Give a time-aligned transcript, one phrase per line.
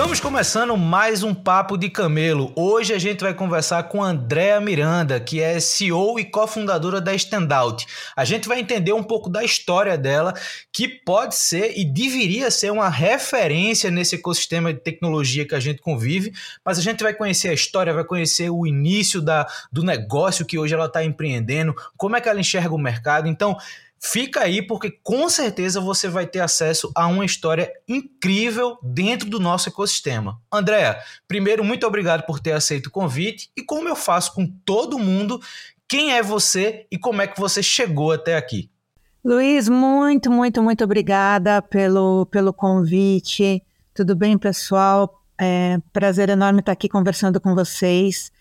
[0.00, 2.54] Estamos começando mais um Papo de Camelo.
[2.56, 7.86] Hoje a gente vai conversar com Andréa Miranda, que é CEO e cofundadora da Standout.
[8.16, 10.32] A gente vai entender um pouco da história dela,
[10.72, 15.82] que pode ser e deveria ser uma referência nesse ecossistema de tecnologia que a gente
[15.82, 16.32] convive,
[16.64, 20.58] mas a gente vai conhecer a história, vai conhecer o início da, do negócio que
[20.58, 23.28] hoje ela está empreendendo, como é que ela enxerga o mercado.
[23.28, 23.54] Então,
[24.02, 29.38] Fica aí porque com certeza você vai ter acesso a uma história incrível dentro do
[29.38, 30.40] nosso ecossistema.
[30.50, 30.98] Andréa,
[31.28, 35.38] primeiro, muito obrigado por ter aceito o convite e como eu faço com todo mundo,
[35.86, 38.70] quem é você e como é que você chegou até aqui?
[39.22, 43.62] Luiz, muito, muito, muito obrigada pelo, pelo convite.
[43.92, 45.22] Tudo bem, pessoal?
[45.38, 48.32] É prazer enorme estar aqui conversando com vocês.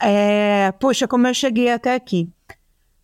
[0.00, 0.72] É,
[1.06, 2.32] como eu cheguei até aqui.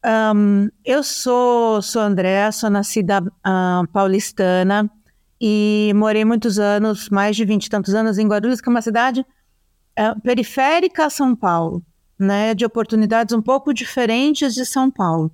[0.02, 4.90] Um, eu sou, sou Andréa, sou nascida uh, paulistana
[5.38, 8.80] e morei muitos anos, mais de vinte e tantos anos, em Guarulhos, que é uma
[8.80, 11.82] cidade uh, periférica a São Paulo,
[12.18, 15.30] né, de oportunidades um pouco diferentes de São Paulo.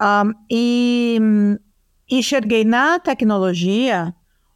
[0.00, 1.18] Um, e
[2.10, 4.14] enxerguei na tecnologia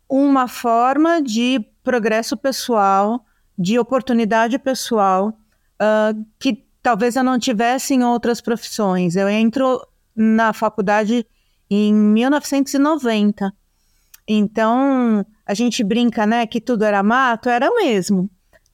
[0.09, 3.25] uma forma de progresso pessoal,
[3.59, 5.39] de oportunidade pessoal,
[5.81, 9.17] uh, que talvez eu não tivesse em outras profissões.
[9.17, 11.27] Eu entro na faculdade
[11.69, 13.53] em 1990.
[14.29, 18.31] Então, a gente brinca, né, que tudo era mato, era mesmo.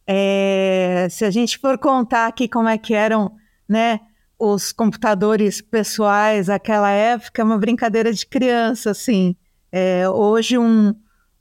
[0.07, 3.33] É, se a gente for contar aqui como é que eram,
[3.67, 4.01] né,
[4.39, 9.35] os computadores pessoais naquela época, é uma brincadeira de criança, assim.
[9.73, 10.95] É, hoje um,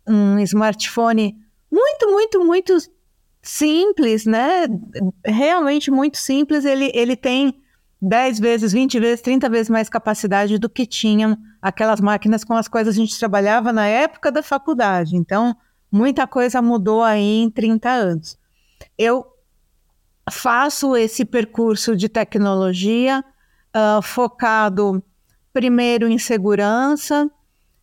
[0.08, 1.36] um smartphone
[1.70, 2.78] muito, muito, muito
[3.42, 4.68] simples, né?
[5.26, 6.66] Realmente muito simples.
[6.66, 7.62] Ele, ele tem
[8.02, 12.68] 10 vezes, 20 vezes, 30 vezes mais capacidade do que tinham aquelas máquinas com as
[12.68, 15.16] quais a gente trabalhava na época da faculdade.
[15.16, 15.56] Então,
[15.92, 18.40] muita coisa mudou aí em 30 anos.
[18.98, 19.26] Eu
[20.30, 23.24] faço esse percurso de tecnologia
[23.76, 25.04] uh, focado
[25.54, 27.30] primeiro em segurança,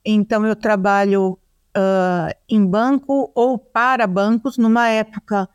[0.05, 1.39] então eu trabalho
[1.77, 5.49] uh, em banco ou para bancos, numa época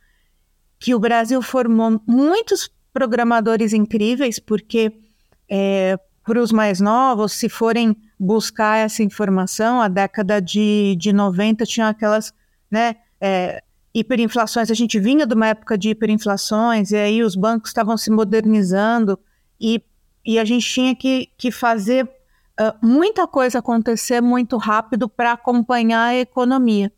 [0.79, 4.94] que o Brasil formou muitos programadores incríveis, porque
[5.50, 11.66] é, para os mais novos, se forem buscar essa informação, a década de, de 90
[11.66, 12.34] tinha aquelas
[12.69, 13.62] né, é,
[13.94, 18.09] hiperinflações, a gente vinha de uma época de hiperinflações, e aí os bancos estavam se
[18.09, 19.19] modernizando,
[19.59, 19.81] e,
[20.25, 22.09] e a gente tinha que, que fazer
[22.59, 26.91] uh, muita coisa acontecer muito rápido para acompanhar a economia.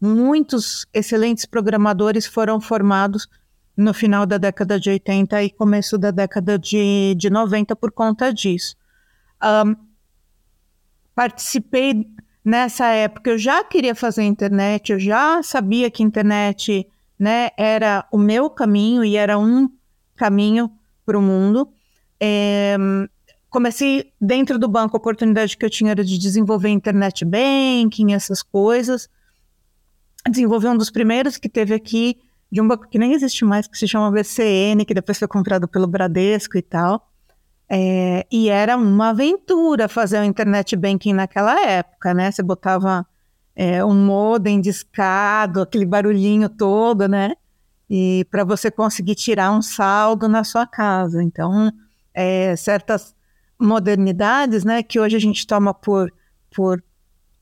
[0.00, 3.28] Muitos excelentes programadores foram formados
[3.76, 8.32] no final da década de 80 e começo da década de, de 90 por conta
[8.32, 8.76] disso.
[9.42, 9.74] Um,
[11.14, 12.06] participei
[12.44, 16.86] nessa época, eu já queria fazer internet, eu já sabia que internet
[17.18, 19.70] né, era o meu caminho e era um
[20.16, 20.70] caminho
[21.04, 21.70] para o mundo.
[22.18, 22.76] É,
[23.50, 28.42] comecei dentro do banco, a oportunidade que eu tinha era de desenvolver internet banking, essas
[28.42, 29.08] coisas.
[30.28, 32.18] Desenvolvi um dos primeiros que teve aqui,
[32.50, 35.66] de um banco que nem existe mais, que se chama BCN, que depois foi comprado
[35.66, 37.08] pelo Bradesco e tal.
[37.68, 42.30] É, e era uma aventura fazer o internet banking naquela época, né?
[42.30, 43.06] Você botava
[43.54, 47.34] é, um modem discado, aquele barulhinho todo, né?
[47.88, 51.22] E para você conseguir tirar um saldo na sua casa.
[51.22, 51.72] Então,
[52.12, 53.14] é, certas
[53.60, 56.12] modernidades, né, que hoje a gente toma por
[56.54, 56.82] por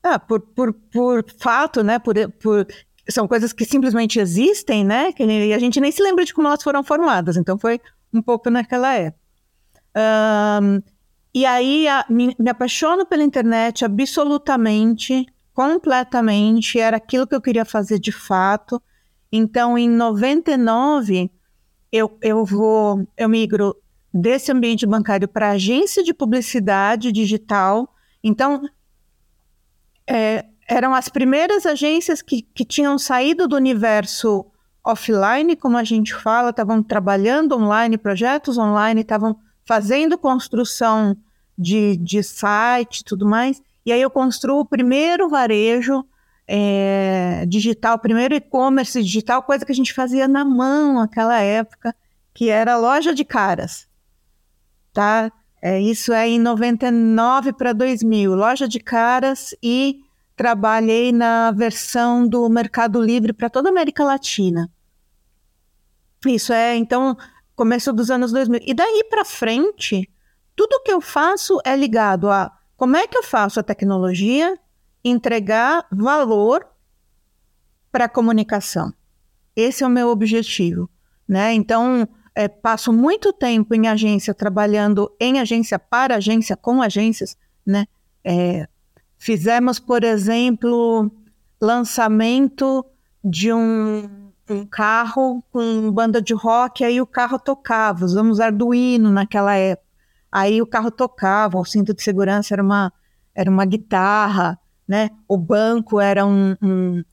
[0.03, 2.67] ah, por, por, por fato, né, por, por
[3.09, 6.63] são coisas que simplesmente existem, né, que a gente nem se lembra de como elas
[6.63, 7.37] foram formadas.
[7.37, 7.81] Então foi
[8.13, 9.19] um pouco naquela época.
[10.61, 10.81] Um,
[11.33, 16.79] e aí a, me, me apaixono pela internet absolutamente, completamente.
[16.79, 18.81] Era aquilo que eu queria fazer de fato.
[19.31, 21.29] Então, em 99,
[21.91, 23.75] eu, eu vou, eu migro
[24.13, 27.93] desse ambiente bancário para agência de publicidade digital.
[28.23, 28.61] Então,
[30.07, 34.45] é, eram as primeiras agências que, que tinham saído do universo
[34.83, 41.15] offline, como a gente fala, estavam trabalhando online, projetos online, estavam fazendo construção
[41.57, 43.61] de, de site tudo mais.
[43.85, 46.05] E aí eu construo o primeiro varejo
[46.47, 51.95] é, digital, primeiro e-commerce digital, coisa que a gente fazia na mão naquela época,
[52.33, 53.88] que era loja de caras.
[54.99, 55.31] Tá?
[55.61, 60.01] É, isso é em 99 para 2000, loja de caras e
[60.35, 64.69] trabalhei na versão do Mercado Livre para toda a América Latina.
[66.27, 67.15] Isso é, então,
[67.55, 68.59] começo dos anos 2000.
[68.65, 70.11] E daí para frente,
[70.53, 74.59] tudo que eu faço é ligado a como é que eu faço a tecnologia
[75.01, 76.67] entregar valor
[77.89, 78.93] para a comunicação.
[79.55, 80.89] Esse é o meu objetivo,
[81.25, 81.53] né?
[81.53, 82.05] Então,
[82.39, 87.85] é, passo muito tempo em agência trabalhando em agência para agência com agências, né?
[88.23, 88.65] É,
[89.17, 91.11] fizemos, por exemplo,
[91.59, 92.85] lançamento
[93.21, 99.55] de um, um, carro com banda de rock, aí o carro tocava, usamos Arduino naquela
[99.55, 99.89] época.
[100.31, 102.93] Aí o carro tocava, o cinto de segurança era uma,
[103.35, 104.57] era uma guitarra,
[104.87, 105.09] né?
[105.27, 107.03] O banco era um, um,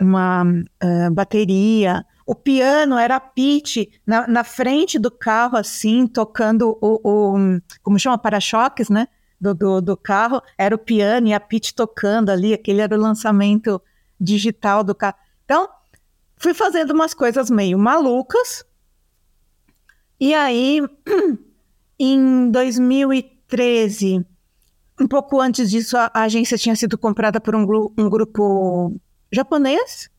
[0.00, 6.76] uma uh, bateria, o piano era a Pete na, na, frente do carro, assim, tocando
[6.78, 9.08] o, o como chama, para-choques, né?
[9.40, 13.00] Do, do, do, carro, era o piano e a Pete tocando ali, aquele era o
[13.00, 13.80] lançamento
[14.20, 15.16] digital do carro.
[15.46, 15.70] Então,
[16.36, 18.62] fui fazendo umas coisas meio malucas.
[20.20, 20.82] E aí,
[21.98, 24.22] em 2013,
[25.00, 27.62] um pouco antes disso, a, a agência tinha sido comprada por um,
[27.96, 28.94] um grupo
[29.32, 30.10] japonês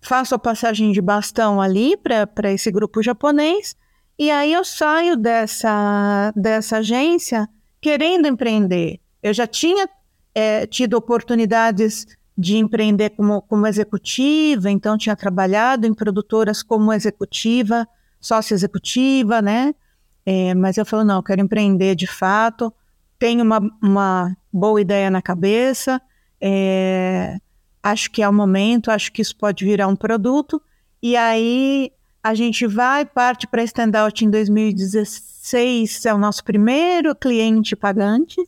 [0.00, 3.76] faço a passagem de bastão ali para esse grupo japonês,
[4.18, 7.48] e aí eu saio dessa, dessa agência
[7.80, 9.00] querendo empreender.
[9.22, 9.88] Eu já tinha
[10.34, 12.06] é, tido oportunidades
[12.36, 17.86] de empreender como, como executiva, então tinha trabalhado em produtoras como executiva,
[18.20, 19.74] sócia executiva, né?
[20.24, 22.72] É, mas eu falo, não, eu quero empreender de fato,
[23.18, 26.00] tenho uma, uma boa ideia na cabeça,
[26.40, 27.38] é,
[27.90, 30.60] acho que é o momento, acho que isso pode virar um produto.
[31.02, 31.92] E aí
[32.22, 38.40] a gente vai, parte para Standout em 2016, é o nosso primeiro cliente pagante.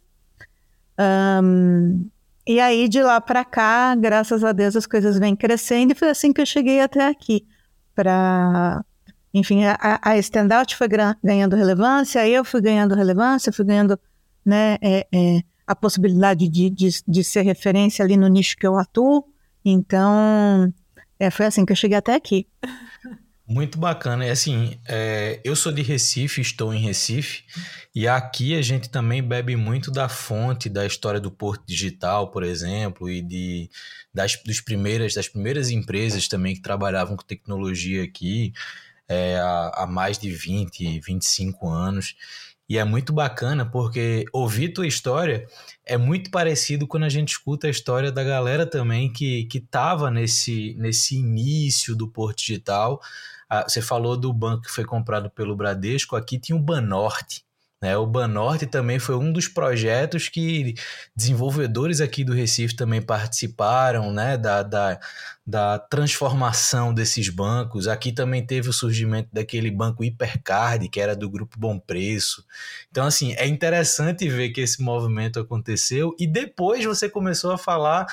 [1.42, 2.06] Um,
[2.46, 6.10] e aí de lá para cá, graças a Deus, as coisas vêm crescendo e foi
[6.10, 7.46] assim que eu cheguei até aqui.
[7.94, 8.84] Para,
[9.32, 10.88] enfim, a, a Standout foi
[11.22, 13.98] ganhando relevância, eu fui ganhando relevância, fui ganhando
[14.44, 18.76] né, é, é, a possibilidade de, de, de ser referência ali no nicho que eu
[18.76, 19.24] atuo.
[19.64, 20.72] Então,
[21.18, 22.46] é, foi assim que eu cheguei até aqui.
[23.46, 24.26] Muito bacana.
[24.26, 27.42] E assim, é, eu sou de Recife, estou em Recife,
[27.92, 32.44] e aqui a gente também bebe muito da fonte da história do Porto Digital, por
[32.44, 33.68] exemplo, e de,
[34.14, 38.52] das, dos primeiras, das primeiras empresas também que trabalhavam com tecnologia aqui
[39.10, 42.14] é, há, há mais de 20, 25 anos.
[42.70, 45.44] E é muito bacana porque ouvir tua história
[45.84, 50.08] é muito parecido quando a gente escuta a história da galera também que que estava
[50.08, 53.00] nesse, nesse início do Porto Digital.
[53.48, 57.44] Ah, você falou do banco que foi comprado pelo Bradesco, aqui tinha o Banorte.
[57.82, 57.96] Né?
[57.96, 60.74] O Banorte também foi um dos projetos que
[61.16, 64.36] desenvolvedores aqui do Recife também participaram né?
[64.36, 65.00] da, da,
[65.50, 67.88] da transformação desses bancos.
[67.88, 72.44] Aqui também teve o surgimento daquele banco Hipercard, que era do grupo Bom Preço.
[72.88, 78.06] Então, assim, é interessante ver que esse movimento aconteceu e depois você começou a falar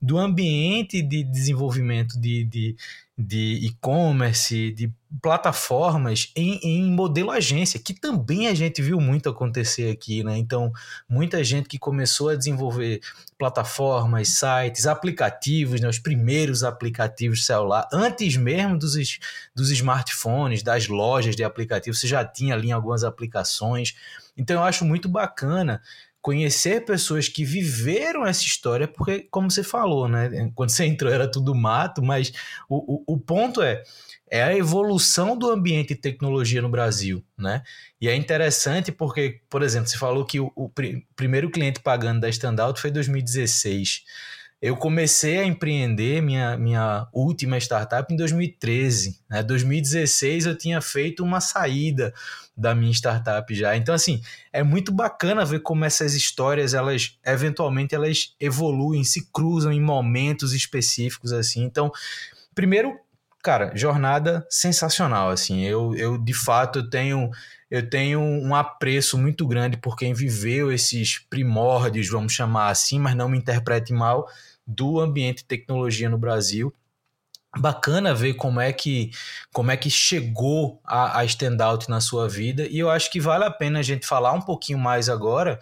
[0.00, 2.76] do ambiente de desenvolvimento de, de
[3.16, 9.88] de e-commerce, de plataformas em, em, modelo agência, que também a gente viu muito acontecer
[9.88, 10.36] aqui, né?
[10.36, 10.72] Então,
[11.08, 13.00] muita gente que começou a desenvolver
[13.38, 15.88] plataformas, sites, aplicativos, né?
[15.88, 16.83] os primeiros aplicativos
[17.36, 19.18] celular, antes mesmo dos,
[19.54, 23.94] dos smartphones, das lojas de aplicativos, você já tinha ali algumas aplicações.
[24.36, 25.80] Então, eu acho muito bacana
[26.20, 30.50] conhecer pessoas que viveram essa história, porque, como você falou, né?
[30.54, 32.32] Quando você entrou era tudo mato, mas
[32.68, 33.82] o, o, o ponto é
[34.30, 37.62] é a evolução do ambiente de tecnologia no Brasil, né?
[38.00, 42.20] E é interessante porque, por exemplo, você falou que o, o pr primeiro cliente pagando
[42.20, 44.02] da Standout foi em 2016.
[44.60, 49.20] Eu comecei a empreender minha, minha última startup em 2013.
[49.28, 49.42] Né?
[49.42, 52.14] 2016 eu tinha feito uma saída
[52.56, 53.76] da minha startup já.
[53.76, 59.72] Então, assim, é muito bacana ver como essas histórias, elas eventualmente elas evoluem, se cruzam
[59.72, 61.62] em momentos específicos, assim.
[61.62, 61.90] Então,
[62.54, 62.98] primeiro,
[63.44, 65.62] cara, jornada sensacional, assim.
[65.62, 67.30] Eu, eu de fato, eu tenho
[67.70, 73.16] eu tenho um apreço muito grande por quem viveu esses primórdios, vamos chamar assim, mas
[73.16, 74.28] não me interprete mal,
[74.66, 76.72] do ambiente de tecnologia no Brasil
[77.56, 79.10] bacana ver como é que
[79.52, 83.44] como é que chegou a, a standout na sua vida e eu acho que vale
[83.44, 85.60] a pena a gente falar um pouquinho mais agora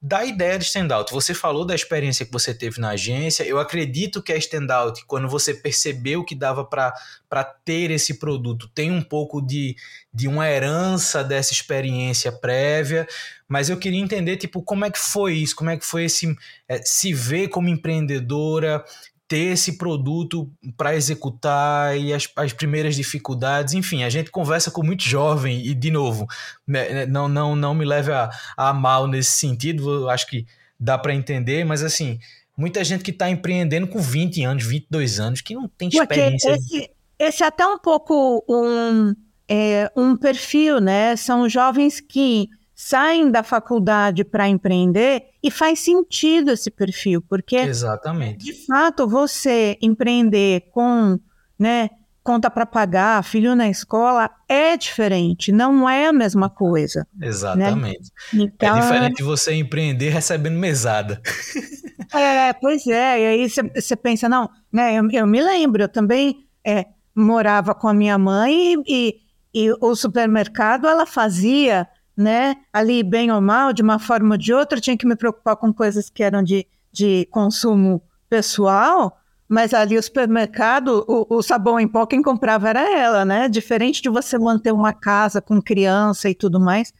[0.00, 1.12] da ideia de standout.
[1.12, 3.42] Você falou da experiência que você teve na agência.
[3.42, 8.92] Eu acredito que a standout, quando você percebeu que dava para ter esse produto, tem
[8.92, 9.74] um pouco de,
[10.14, 13.08] de uma herança dessa experiência prévia.
[13.48, 15.56] Mas eu queria entender, tipo, como é que foi isso?
[15.56, 16.32] Como é que foi esse
[16.68, 18.84] é, se ver como empreendedora?
[19.28, 24.82] Ter esse produto para executar e as, as primeiras dificuldades, enfim, a gente conversa com
[24.82, 26.26] muito jovem e, de novo,
[26.66, 30.46] né, né, não, não, não me leve a, a mal nesse sentido, acho que
[30.80, 32.18] dá para entender, mas assim,
[32.56, 36.50] muita gente que está empreendendo com 20 anos, 22 anos, que não tem experiência.
[36.52, 39.14] Esse, esse é até um pouco um,
[39.46, 41.16] é, um perfil, né?
[41.16, 42.48] São jovens que
[42.80, 48.44] saem da faculdade para empreender e faz sentido esse perfil, porque Exatamente.
[48.44, 51.18] de fato você empreender com,
[51.58, 51.90] né,
[52.22, 57.04] conta para pagar, filho na escola é diferente, não é a mesma coisa.
[57.16, 57.26] Né?
[57.26, 58.12] Exatamente.
[58.32, 58.44] Né?
[58.44, 61.20] Então, é diferente de você empreender recebendo mesada.
[62.14, 66.46] É, pois é, e aí você pensa, não, né, eu, eu, me lembro, eu também
[66.64, 69.16] é, morava com a minha mãe e,
[69.52, 72.56] e o supermercado ela fazia né?
[72.72, 75.72] Ali, bem ou mal, de uma forma ou de outra, tinha que me preocupar com
[75.72, 79.16] coisas que eram de, de consumo pessoal,
[79.48, 83.48] mas ali o supermercado, o, o, sabão em pó, quem comprava era ela, né?
[83.48, 86.92] Diferente de você manter uma casa com criança e tudo mais,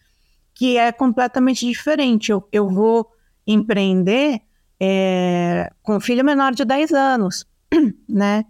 [0.55, 2.31] que é completamente diferente.
[2.31, 3.11] Eu, eu vou
[3.45, 4.41] empreender
[4.79, 7.45] é, com filho menor de 10 anos,
[8.09, 8.45] né?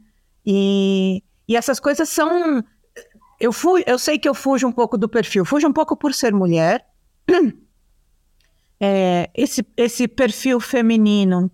[0.45, 2.63] E, e essas coisas são
[3.39, 6.13] eu, fui, eu sei que eu fujo um pouco do perfil, fujo um pouco por
[6.15, 6.85] ser mulher.
[8.81, 11.51] É, esse, esse perfil feminino,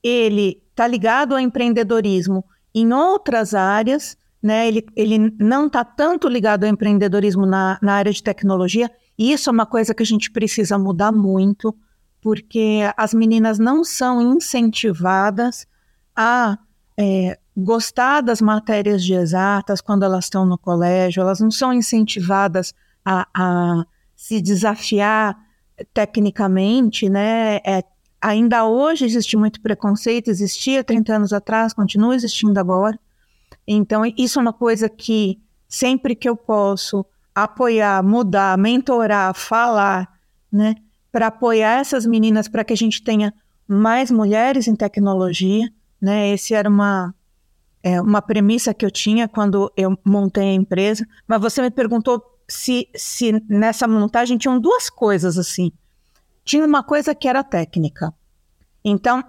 [0.00, 4.68] ele está ligado ao empreendedorismo em outras áreas, né?
[4.68, 9.50] Ele, ele não está tanto ligado ao empreendedorismo na, na área de tecnologia, e isso
[9.50, 11.76] é uma coisa que a gente precisa mudar muito,
[12.20, 15.66] porque as meninas não são incentivadas
[16.14, 16.58] a
[16.96, 22.72] é, gostar das matérias de exatas quando elas estão no colégio, elas não são incentivadas
[23.04, 23.84] a, a
[24.14, 25.36] se desafiar
[25.92, 27.56] tecnicamente, né?
[27.56, 27.82] É,
[28.20, 32.98] ainda hoje existe muito preconceito, existia 30 anos atrás, continua existindo agora.
[33.66, 40.08] Então, isso é uma coisa que sempre que eu posso apoiar, mudar, mentorar, falar,
[40.50, 40.76] né,
[41.10, 43.34] para apoiar essas meninas para que a gente tenha
[43.66, 45.68] mais mulheres em tecnologia,
[46.00, 46.30] né?
[46.30, 47.14] Esse era uma
[47.82, 52.22] é, uma premissa que eu tinha quando eu montei a empresa, mas você me perguntou
[52.48, 55.70] se, se nessa montagem tinham duas coisas assim.
[56.44, 58.12] Tinha uma coisa que era técnica.
[58.84, 59.22] Então,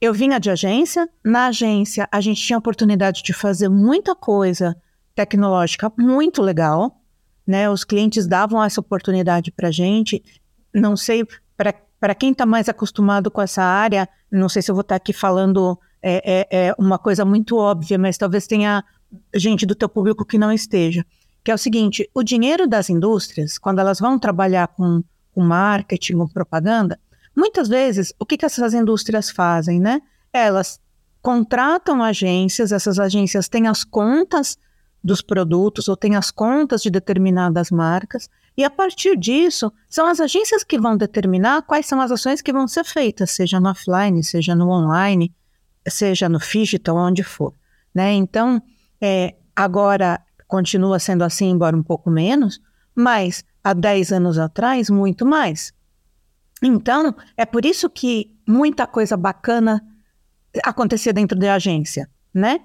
[0.00, 4.76] eu vinha de agência, na agência a gente tinha a oportunidade de fazer muita coisa
[5.14, 7.00] tecnológica muito legal,
[7.46, 7.68] né?
[7.70, 10.22] Os clientes davam essa oportunidade para gente.
[10.72, 11.26] Não sei,
[11.56, 14.96] para quem está mais acostumado com essa área, não sei se eu vou estar tá
[14.96, 18.84] aqui falando é, é, é uma coisa muito óbvia, mas talvez tenha
[19.34, 21.04] gente do teu público que não esteja.
[21.42, 26.18] Que é o seguinte: o dinheiro das indústrias, quando elas vão trabalhar com, com marketing,
[26.18, 26.98] com propaganda,
[27.34, 30.02] muitas vezes o que, que essas indústrias fazem, né?
[30.32, 30.78] Elas
[31.22, 34.58] contratam agências, essas agências têm as contas
[35.02, 40.20] dos produtos ou têm as contas de determinadas marcas, e a partir disso, são as
[40.20, 44.22] agências que vão determinar quais são as ações que vão ser feitas, seja no offline,
[44.22, 45.32] seja no online,
[45.88, 47.54] seja no digital, onde for.
[47.94, 48.12] Né?
[48.12, 48.62] Então,
[49.00, 52.60] é, agora continua sendo assim, embora um pouco menos,
[52.94, 55.72] mas há 10 anos atrás, muito mais.
[56.62, 59.82] Então, é por isso que muita coisa bacana
[60.62, 62.60] acontecia dentro da agência, né?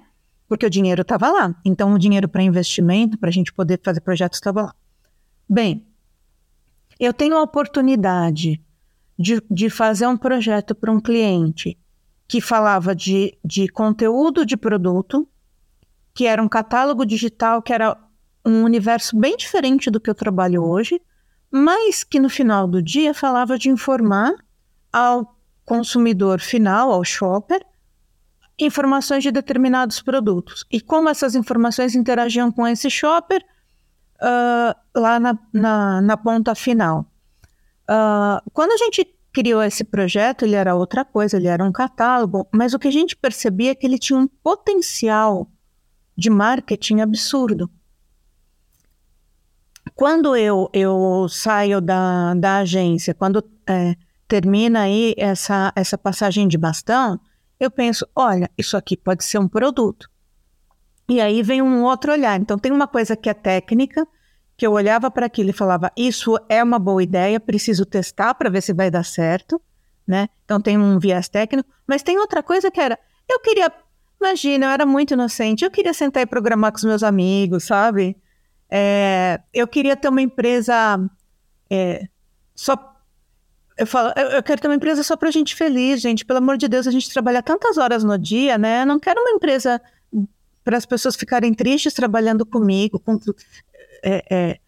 [0.48, 1.54] Porque o dinheiro estava lá.
[1.64, 4.74] Então, o dinheiro para investimento, para a gente poder fazer projetos, estava lá.
[5.48, 5.86] Bem,
[6.98, 8.60] eu tenho a oportunidade
[9.18, 11.78] de, de fazer um projeto para um cliente
[12.30, 15.26] que falava de, de conteúdo de produto,
[16.14, 17.98] que era um catálogo digital, que era
[18.46, 21.02] um universo bem diferente do que eu trabalho hoje,
[21.50, 24.32] mas que no final do dia falava de informar
[24.92, 27.66] ao consumidor final, ao shopper,
[28.56, 33.44] informações de determinados produtos e como essas informações interagiam com esse shopper
[34.22, 37.10] uh, lá na, na, na, ponta final.
[37.88, 42.46] Uh, quando a gente criou esse projeto, ele era outra coisa, ele era um catálogo,
[42.52, 45.48] mas o que a gente percebia é que ele tinha um potencial
[46.16, 47.70] de marketing absurdo.
[49.94, 53.94] Quando eu, eu saio da, da agência, quando é,
[54.26, 57.20] termina aí essa, essa passagem de bastão,
[57.58, 60.08] eu penso, olha, isso aqui pode ser um produto.
[61.08, 62.40] E aí vem um outro olhar.
[62.40, 64.06] Então tem uma coisa que é técnica,
[64.60, 68.50] que eu olhava para aquilo e falava, isso é uma boa ideia, preciso testar para
[68.50, 69.58] ver se vai dar certo,
[70.06, 70.28] né?
[70.44, 73.72] Então tem um viés técnico, mas tem outra coisa que era, eu queria,
[74.20, 78.18] imagina, eu era muito inocente, eu queria sentar e programar com os meus amigos, sabe?
[78.68, 81.00] É, eu queria ter uma empresa
[81.70, 82.06] é,
[82.54, 82.76] só
[83.78, 86.22] eu falo, eu, eu quero ter uma empresa só para gente feliz, gente.
[86.22, 88.82] Pelo amor de Deus, a gente trabalha tantas horas no dia, né?
[88.82, 89.80] Eu não quero uma empresa
[90.62, 93.18] para as pessoas ficarem tristes trabalhando comigo, com
[94.02, 94.58] é, é,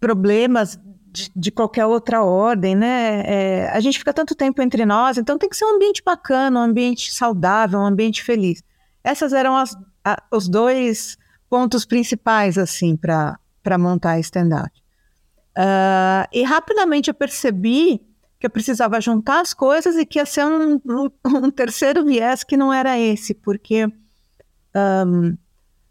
[0.00, 0.78] problemas
[1.10, 3.22] de, de, qualquer outra ordem, né?
[3.24, 6.60] É, a gente fica tanto tempo entre nós, então tem que ser um ambiente bacana,
[6.60, 8.62] um ambiente saudável, um ambiente feliz.
[9.02, 11.16] Essas eram as, a, os dois
[11.48, 14.82] pontos principais, assim, para montar a stand-out.
[15.56, 18.00] Uh, e rapidamente eu percebi
[18.38, 20.80] que eu precisava juntar as coisas e que ia ser um,
[21.26, 23.86] um terceiro viés que não era esse, porque
[25.06, 25.36] um,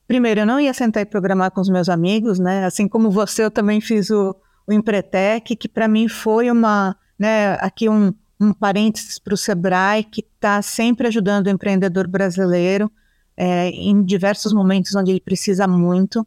[0.08, 2.66] primeiro eu não ia sentar e programar com os meus amigos, né?
[2.66, 4.36] Assim como você, eu também fiz o,
[4.66, 7.54] o Empretec, que para mim foi uma, né?
[7.56, 12.92] Aqui um, um parênteses para o Sebrae, que está sempre ajudando o empreendedor brasileiro
[13.36, 16.26] é, em diversos momentos onde ele precisa muito.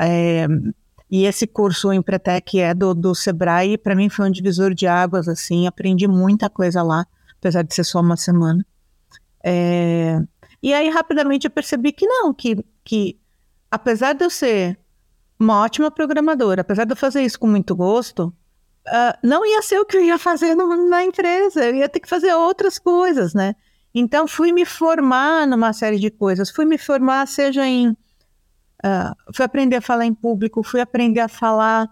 [0.00, 0.46] É,
[1.10, 4.86] e esse curso o Empretec é do, do Sebrae, para mim foi um divisor de
[4.86, 7.06] águas, assim, aprendi muita coisa lá,
[7.38, 8.64] apesar de ser só uma semana.
[9.44, 10.18] É...
[10.62, 13.18] E aí, rapidamente, eu percebi que não, que, que
[13.72, 14.78] apesar de eu ser
[15.40, 18.32] uma ótima programadora, apesar de eu fazer isso com muito gosto,
[18.86, 22.00] uh, não ia ser o que eu ia fazer no, na empresa, eu ia ter
[22.00, 23.56] que fazer outras coisas, né?
[23.94, 27.96] Então, fui me formar numa série de coisas, fui me formar, seja em
[28.84, 31.88] Uh, fui aprender a falar em público, fui aprender a falar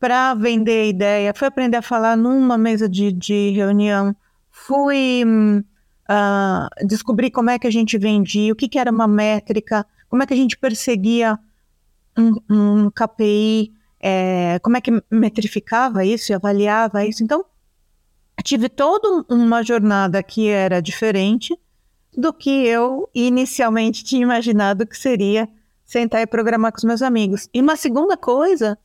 [0.00, 4.16] para vender ideia, fui aprender a falar numa mesa de, de reunião,
[4.50, 9.86] fui uh, descobrir como é que a gente vendia, o que, que era uma métrica,
[10.12, 11.38] como é que a gente perseguia
[12.18, 17.24] um, um KPI, é, como é que metrificava isso e avaliava isso.
[17.24, 17.42] Então,
[18.44, 21.58] tive toda uma jornada que era diferente
[22.14, 25.48] do que eu inicialmente tinha imaginado que seria
[25.82, 27.48] sentar e programar com os meus amigos.
[27.54, 28.78] E uma segunda coisa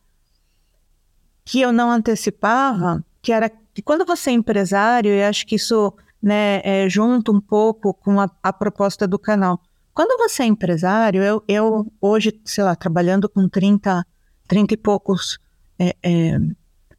[1.44, 5.94] que eu não antecipava, que era que quando você é empresário, e acho que isso
[6.24, 9.62] né, é, junto um pouco com a, a, proposta do canal.
[9.98, 14.06] Quando você é empresário, eu, eu hoje, sei lá, trabalhando com 30,
[14.48, 15.40] 30 e poucos
[15.80, 16.38] é, é,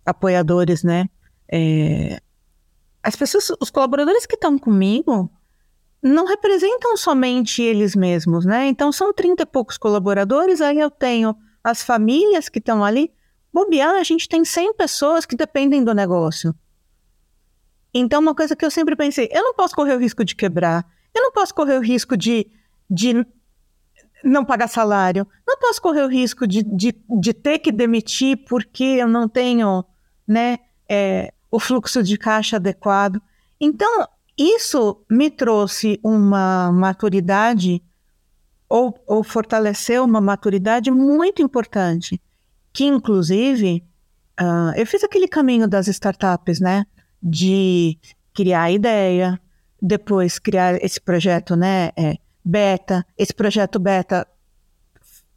[0.04, 1.08] apoiadores, né?
[1.48, 2.20] É,
[3.00, 5.30] as pessoas, os colaboradores que estão comigo,
[6.02, 8.66] não representam somente eles mesmos, né?
[8.66, 13.12] Então são 30 e poucos colaboradores, aí eu tenho as famílias que estão ali.
[13.52, 16.52] Bobear, a gente tem 100 pessoas que dependem do negócio.
[17.94, 20.84] Então, uma coisa que eu sempre pensei, eu não posso correr o risco de quebrar,
[21.14, 22.50] eu não posso correr o risco de,
[22.88, 23.26] de
[24.24, 28.84] não pagar salário, não posso correr o risco de, de, de ter que demitir porque
[28.84, 29.84] eu não tenho
[30.26, 33.20] né, é, o fluxo de caixa adequado.
[33.60, 37.82] Então, isso me trouxe uma maturidade
[38.68, 42.20] ou, ou fortaleceu uma maturidade muito importante,
[42.72, 43.82] que inclusive
[44.40, 46.84] uh, eu fiz aquele caminho das startups, né?
[47.20, 47.98] De
[48.34, 49.40] criar a ideia,
[49.80, 51.90] depois criar esse projeto, né?
[51.96, 52.16] É,
[52.48, 54.26] beta, esse projeto beta,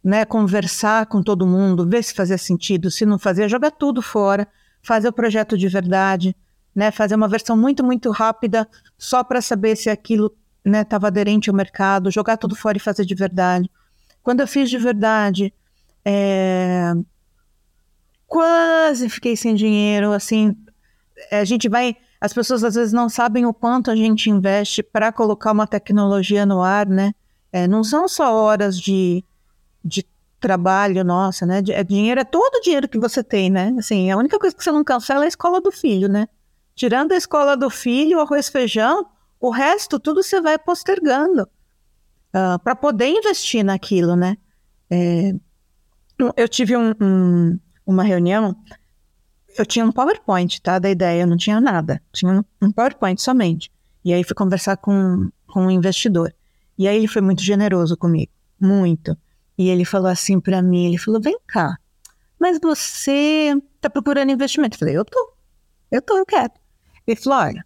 [0.03, 0.25] né?
[0.25, 4.47] Conversar com todo mundo, ver se fazia sentido, se não fazia, jogar tudo fora,
[4.81, 6.35] fazer o projeto de verdade
[6.75, 10.33] né, fazer uma versão muito, muito rápida só para saber se aquilo
[10.65, 13.69] estava né, aderente ao mercado, jogar tudo fora e fazer de verdade.
[14.23, 15.53] Quando eu fiz de verdade,
[16.05, 16.93] é...
[18.27, 20.55] quase fiquei sem dinheiro, assim,
[21.31, 25.11] a gente vai, as pessoas às vezes não sabem o quanto a gente investe para
[25.11, 27.13] colocar uma tecnologia no ar, né?
[27.51, 29.25] É, não são só horas de,
[29.83, 30.05] de
[30.39, 31.63] trabalho, nossa, né?
[31.69, 33.73] É, dinheiro é todo o dinheiro que você tem, né?
[33.79, 36.27] Assim, a única coisa que você não cancela é a escola do filho, né?
[36.75, 39.07] Tirando a escola do filho, o arroz feijão,
[39.39, 41.47] o resto tudo você vai postergando uh,
[42.33, 44.37] ah, para poder investir naquilo, né?
[44.91, 45.33] É,
[46.37, 48.55] eu tive um, um, uma reunião,
[49.57, 50.79] eu tinha um PowerPoint, tá?
[50.79, 53.71] Da ideia, eu não tinha nada, tinha um PowerPoint somente.
[54.03, 56.33] E aí fui conversar com, com um investidor.
[56.77, 59.15] E aí ele foi muito generoso comigo, muito.
[59.57, 61.77] E ele falou assim para mim, ele falou, vem cá,
[62.39, 64.75] mas você está procurando investimento?
[64.75, 65.33] Eu falei, eu tô,
[65.91, 66.51] eu tô, eu quero.
[67.05, 67.65] Ele falou: olha,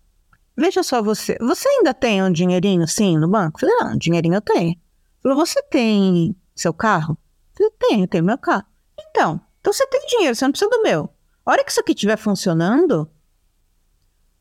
[0.57, 1.37] veja só você.
[1.39, 3.63] Você ainda tem um dinheirinho sim no banco?
[3.63, 4.71] Eu falei: não, dinheirinho eu tenho.
[4.71, 4.79] Ele
[5.21, 7.17] falou: você tem seu carro?
[7.51, 8.65] Eu falei: tenho, tenho meu carro.
[8.99, 11.09] Então, então você tem dinheiro, você não precisa do meu.
[11.45, 13.07] A hora que isso aqui estiver funcionando,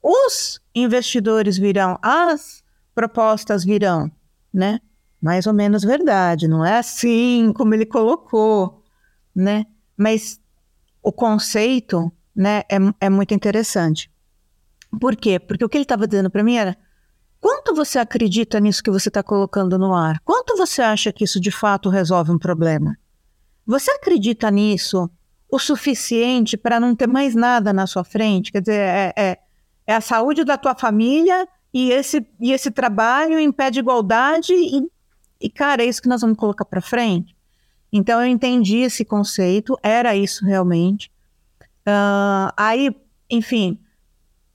[0.03, 2.65] os investidores virão, as
[2.95, 4.11] propostas virão,
[4.53, 4.81] né?
[5.21, 8.83] Mais ou menos verdade, não é assim como ele colocou,
[9.35, 9.67] né?
[9.97, 10.41] Mas
[11.03, 14.11] o conceito, né, é, é muito interessante.
[14.99, 15.39] Por quê?
[15.39, 16.77] Porque o que ele estava dizendo para mim era:
[17.41, 20.21] quanto você acredita nisso que você está colocando no ar?
[20.25, 22.97] Quanto você acha que isso de fato resolve um problema?
[23.67, 25.11] Você acredita nisso
[25.55, 28.51] o suficiente para não ter mais nada na sua frente?
[28.51, 29.39] Quer dizer, é, é,
[29.87, 34.53] é, a saúde da tua família e esse, e esse trabalho em pé de igualdade
[34.53, 34.83] e,
[35.41, 37.37] e cara, é isso que nós vamos colocar para frente?
[37.93, 41.09] Então eu entendi esse conceito, era isso realmente.
[41.87, 42.91] Uh, aí,
[43.31, 43.79] enfim,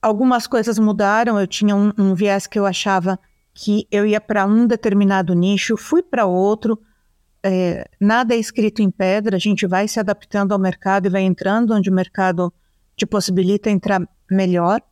[0.02, 1.40] algumas coisas mudaram.
[1.40, 3.18] Eu tinha um, um viés que eu achava
[3.54, 6.78] que eu ia para um determinado nicho, fui para outro.
[7.42, 11.22] É, nada é escrito em pedra, a gente vai se adaptando ao mercado e vai
[11.22, 12.52] entrando onde o mercado
[12.96, 14.82] te possibilita entrar melhor.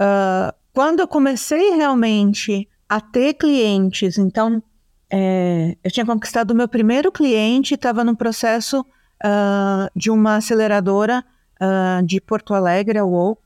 [0.00, 4.62] Uh, quando eu comecei realmente a ter clientes, então
[5.10, 11.24] é, eu tinha conquistado o meu primeiro cliente, estava no processo uh, de uma aceleradora
[11.60, 13.38] uh, de Porto Alegre, a UOL,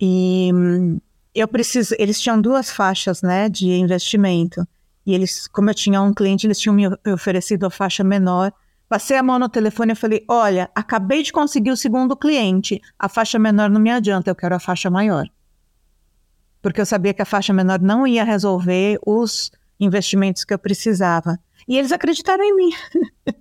[0.00, 1.00] e hum,
[1.34, 4.66] eu preciso, eles tinham duas faixas, né, de investimento.
[5.04, 8.52] E eles, como eu tinha um cliente, eles tinham me oferecido a faixa menor.
[8.88, 12.80] Passei a mão no telefone e falei: Olha, acabei de conseguir o segundo cliente.
[12.98, 15.26] A faixa menor não me adianta, eu quero a faixa maior.
[16.60, 21.38] Porque eu sabia que a faixa menor não ia resolver os investimentos que eu precisava.
[21.66, 22.70] E eles acreditaram em mim.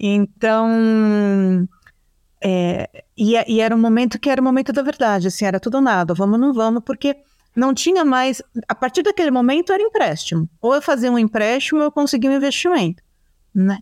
[0.00, 1.68] então,
[2.42, 5.80] é, e, e, era um momento que era o momento da verdade, assim, era tudo
[5.80, 7.16] nada, vamos ou não vamos, porque
[7.54, 8.42] não tinha mais.
[8.68, 10.48] A partir daquele momento era empréstimo.
[10.60, 13.02] Ou eu fazia um empréstimo ou eu conseguia um investimento,
[13.54, 13.78] né?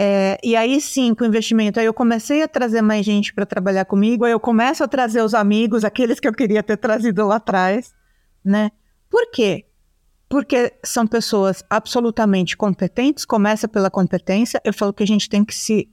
[0.00, 3.44] É, e aí sim, com o investimento, aí eu comecei a trazer mais gente para
[3.44, 7.26] trabalhar comigo, aí eu começo a trazer os amigos, aqueles que eu queria ter trazido
[7.26, 7.92] lá atrás,
[8.44, 8.70] né?
[9.10, 9.66] Por quê?
[10.28, 14.60] Porque são pessoas absolutamente competentes, começa pela competência.
[14.64, 15.88] Eu falo que a gente tem que se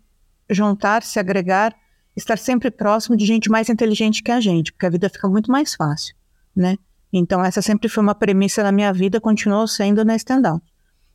[0.49, 1.75] juntar, se agregar
[2.15, 5.51] estar sempre próximo de gente mais inteligente que a gente, porque a vida fica muito
[5.51, 6.15] mais fácil,
[6.56, 6.78] né?
[7.17, 10.62] Então, essa sempre foi uma premissa na minha vida, continuou sendo na stand-out.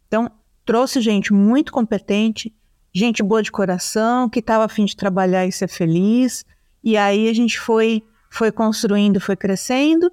[0.08, 0.30] Então,
[0.64, 2.54] trouxe gente muito competente,
[2.90, 6.42] gente boa de coração, que estava afim de trabalhar e ser feliz,
[6.82, 10.06] e aí a gente foi, foi construindo, foi crescendo.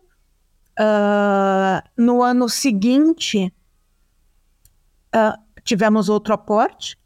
[0.77, 3.53] Uh, no ano seguinte,
[5.15, 6.97] uh, tivemos outro aporte,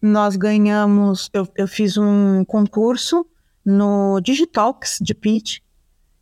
[0.00, 3.26] nós ganhamos, eu, eu fiz um concurso
[3.64, 5.60] no Digitalks de Pitch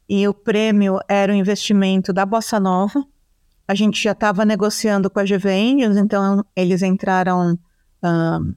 [0.08, 3.04] e o prêmio era o investimento da Bossa Nova.
[3.66, 8.54] A gente já estava negociando com a GVN, então eles entraram uh,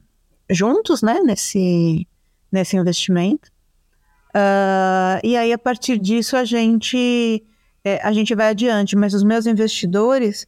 [0.48, 2.06] juntos né, nesse,
[2.52, 3.50] nesse investimento.
[4.30, 7.44] Uh, e aí, a partir disso, a gente,
[7.84, 8.94] é, a gente vai adiante.
[8.94, 10.46] Mas os meus investidores,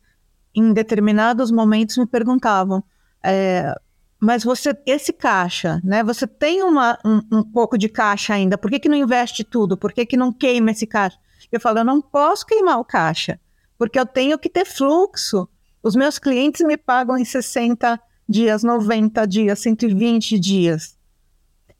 [0.54, 2.84] em determinados momentos, me perguntavam:
[3.24, 3.74] é,
[4.22, 6.04] mas você, esse caixa, né?
[6.04, 9.76] Você tem uma, um, um pouco de caixa ainda, por que, que não investe tudo?
[9.76, 11.18] Por que, que não queima esse caixa?
[11.50, 13.40] Eu falo, eu não posso queimar o caixa,
[13.76, 15.48] porque eu tenho que ter fluxo.
[15.82, 20.96] Os meus clientes me pagam em 60 dias, 90 dias, 120 dias.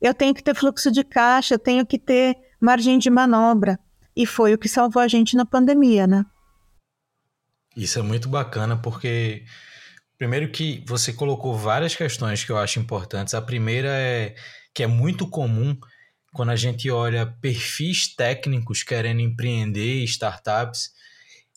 [0.01, 3.79] Eu tenho que ter fluxo de caixa, eu tenho que ter margem de manobra.
[4.13, 6.25] E foi o que salvou a gente na pandemia, né?
[7.73, 9.45] Isso é muito bacana, porque
[10.23, 13.33] Primeiro que você colocou várias questões que eu acho importantes.
[13.33, 14.33] A primeira é
[14.73, 15.77] que é muito comum
[16.31, 20.91] quando a gente olha perfis técnicos querendo empreender startups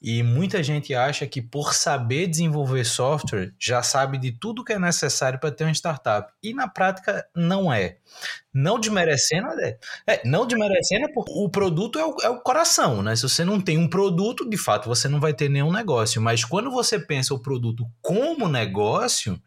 [0.08, 4.78] e muita gente acha que por saber desenvolver software já sabe de tudo que é
[4.78, 6.32] necessário para ter uma startup.
[6.40, 7.96] E na prática não é.
[8.54, 13.16] Não desmerecendo, é, é não desmerecendo, porque o produto é o, é o coração, né?
[13.16, 16.22] Se você não tem um produto, de fato você não vai ter nenhum negócio.
[16.22, 19.42] Mas quando você pensa o produto como negócio,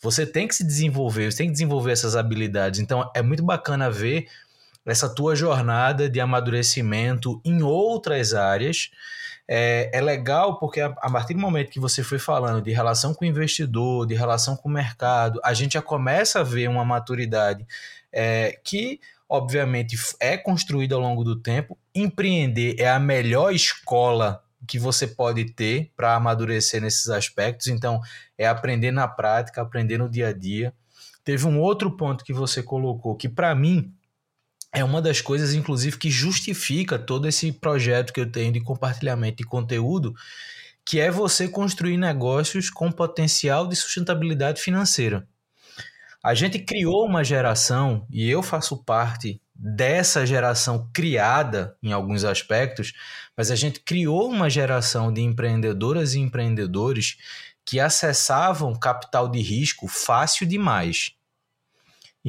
[0.00, 2.80] você tem que se desenvolver, você tem que desenvolver essas habilidades.
[2.80, 4.26] Então é muito bacana ver
[4.86, 8.88] essa tua jornada de amadurecimento em outras áreas
[9.48, 13.14] é, é legal porque a, a, partir do momento que você foi falando de relação
[13.14, 16.84] com o investidor, de relação com o mercado, a gente já começa a ver uma
[16.84, 17.66] maturidade
[18.12, 21.78] é, que, obviamente, é construída ao longo do tempo.
[21.94, 27.68] Empreender é a melhor escola que você pode ter para amadurecer nesses aspectos.
[27.68, 28.02] Então,
[28.36, 30.74] é aprender na prática, aprender no dia a dia.
[31.24, 33.94] Teve um outro ponto que você colocou que, para mim,
[34.72, 39.38] é uma das coisas, inclusive, que justifica todo esse projeto que eu tenho de compartilhamento
[39.38, 40.14] de conteúdo,
[40.84, 45.26] que é você construir negócios com potencial de sustentabilidade financeira.
[46.22, 52.92] A gente criou uma geração, e eu faço parte dessa geração criada em alguns aspectos,
[53.36, 57.16] mas a gente criou uma geração de empreendedoras e empreendedores
[57.64, 61.17] que acessavam capital de risco fácil demais.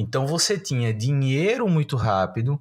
[0.00, 2.58] Então você tinha dinheiro muito rápido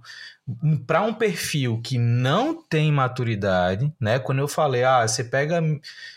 [0.86, 4.20] para um perfil que não tem maturidade, né?
[4.20, 5.62] Quando eu falei, ah, você pega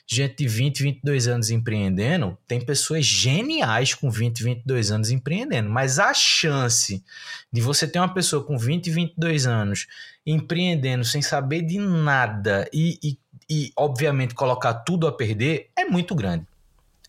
[0.07, 5.99] gente de 20, 22 anos empreendendo, tem pessoas geniais com 20, 22 anos empreendendo, mas
[5.99, 7.05] a chance
[7.53, 9.87] de você ter uma pessoa com 20, 22 anos
[10.27, 16.15] empreendendo sem saber de nada e, e, e obviamente colocar tudo a perder é muito
[16.15, 16.47] grande.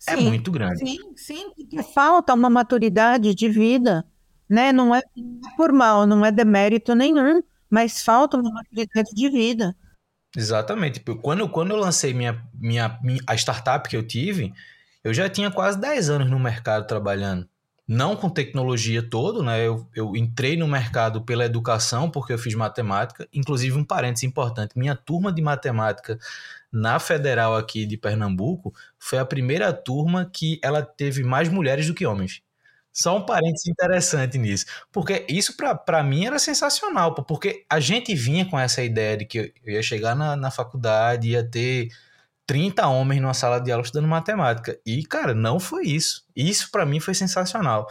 [0.06, 0.78] É sim, é muito grande.
[0.78, 4.04] Sim, sim, porque falta uma maturidade de vida,
[4.48, 4.72] né?
[4.72, 5.02] Não é
[5.56, 9.76] por mal, não é demérito nenhum, mas falta uma maturidade de vida.
[10.36, 11.00] Exatamente.
[11.22, 14.52] Quando, quando eu lancei minha, minha, minha, a startup que eu tive,
[15.02, 17.48] eu já tinha quase 10 anos no mercado trabalhando.
[17.86, 19.66] Não com tecnologia todo, né?
[19.66, 23.28] Eu, eu entrei no mercado pela educação, porque eu fiz matemática.
[23.30, 26.18] Inclusive, um parênteses importante: minha turma de matemática
[26.74, 31.94] na Federal aqui de Pernambuco, foi a primeira turma que ela teve mais mulheres do
[31.94, 32.42] que homens.
[32.92, 34.66] Só um parênteses interessante nisso.
[34.92, 39.52] Porque isso para mim era sensacional, porque a gente vinha com essa ideia de que
[39.64, 41.88] eu ia chegar na, na faculdade, ia ter
[42.46, 44.78] 30 homens numa sala de aula estudando matemática.
[44.86, 46.24] E, cara, não foi isso.
[46.36, 47.88] Isso para mim foi sensacional.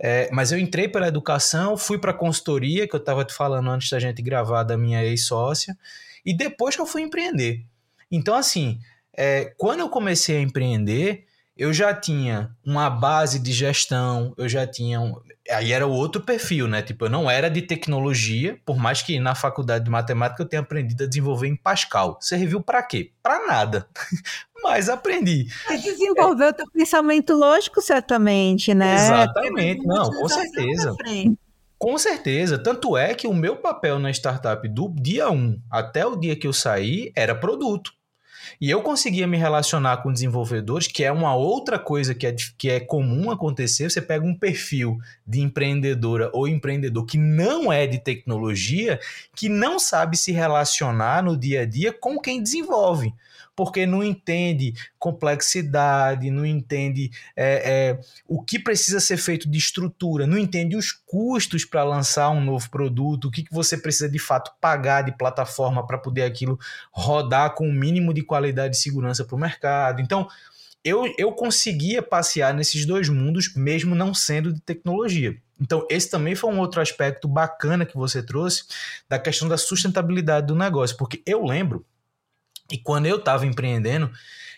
[0.00, 3.90] É, mas eu entrei pela educação, fui para consultoria, que eu estava te falando antes
[3.90, 5.76] da gente gravar, da minha ex-sócia,
[6.24, 7.64] e depois que eu fui empreender.
[8.10, 8.78] Então, assim,
[9.16, 11.26] é, quando eu comecei a empreender,
[11.58, 15.00] eu já tinha uma base de gestão, eu já tinha.
[15.00, 15.16] Um,
[15.50, 16.82] aí era o outro perfil, né?
[16.82, 20.62] Tipo, eu não era de tecnologia, por mais que na faculdade de matemática eu tenha
[20.62, 22.16] aprendido a desenvolver em Pascal.
[22.20, 23.10] Serviu para quê?
[23.20, 23.88] Para nada.
[24.62, 25.48] Mas aprendi.
[25.66, 26.52] Você desenvolveu é.
[26.52, 28.94] teu pensamento lógico, certamente, né?
[28.94, 30.94] Exatamente, não, com certeza.
[31.76, 32.58] Com certeza.
[32.58, 36.46] Tanto é que o meu papel na startup do dia 1 até o dia que
[36.46, 37.97] eu saí era produto.
[38.60, 42.70] E eu conseguia me relacionar com desenvolvedores, que é uma outra coisa que é, que
[42.70, 43.90] é comum acontecer.
[43.90, 48.98] Você pega um perfil de empreendedora ou empreendedor que não é de tecnologia,
[49.34, 53.12] que não sabe se relacionar no dia a dia com quem desenvolve
[53.58, 60.28] porque não entende complexidade, não entende é, é, o que precisa ser feito de estrutura,
[60.28, 64.18] não entende os custos para lançar um novo produto, o que, que você precisa de
[64.20, 66.56] fato pagar de plataforma para poder aquilo
[66.92, 70.00] rodar com o um mínimo de qualidade e segurança para o mercado.
[70.00, 70.28] Então,
[70.84, 75.36] eu, eu conseguia passear nesses dois mundos, mesmo não sendo de tecnologia.
[75.60, 78.62] Então, esse também foi um outro aspecto bacana que você trouxe
[79.08, 81.84] da questão da sustentabilidade do negócio, porque eu lembro
[82.70, 84.10] e quando eu estava empreendendo,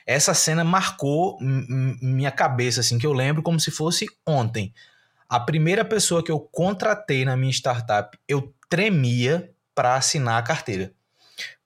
[0.07, 4.75] essa cena marcou minha cabeça, assim, que eu lembro como se fosse ontem.
[5.29, 10.93] A primeira pessoa que eu contratei na minha startup, eu tremia para assinar a carteira.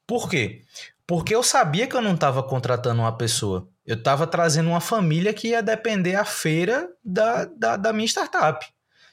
[0.07, 0.63] Por quê?
[1.07, 3.67] Porque eu sabia que eu não estava contratando uma pessoa.
[3.87, 8.67] Eu estava trazendo uma família que ia depender a feira da, da, da minha startup.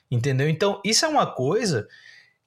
[0.10, 0.50] Entendeu?
[0.50, 1.88] Então, isso é uma coisa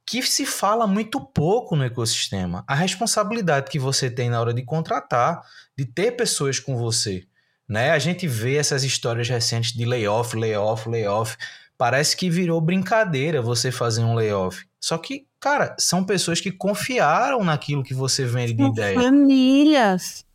[0.07, 2.65] que se fala muito pouco no ecossistema.
[2.67, 5.43] A responsabilidade que você tem na hora de contratar,
[5.77, 7.27] de ter pessoas com você.
[7.69, 7.91] Né?
[7.91, 11.37] A gente vê essas histórias recentes de layoff, layoff, layoff.
[11.79, 14.67] Parece que virou brincadeira você fazer um layoff.
[14.79, 19.01] Só que, cara, são pessoas que confiaram naquilo que você vende de ideia.
[19.01, 20.27] Famílias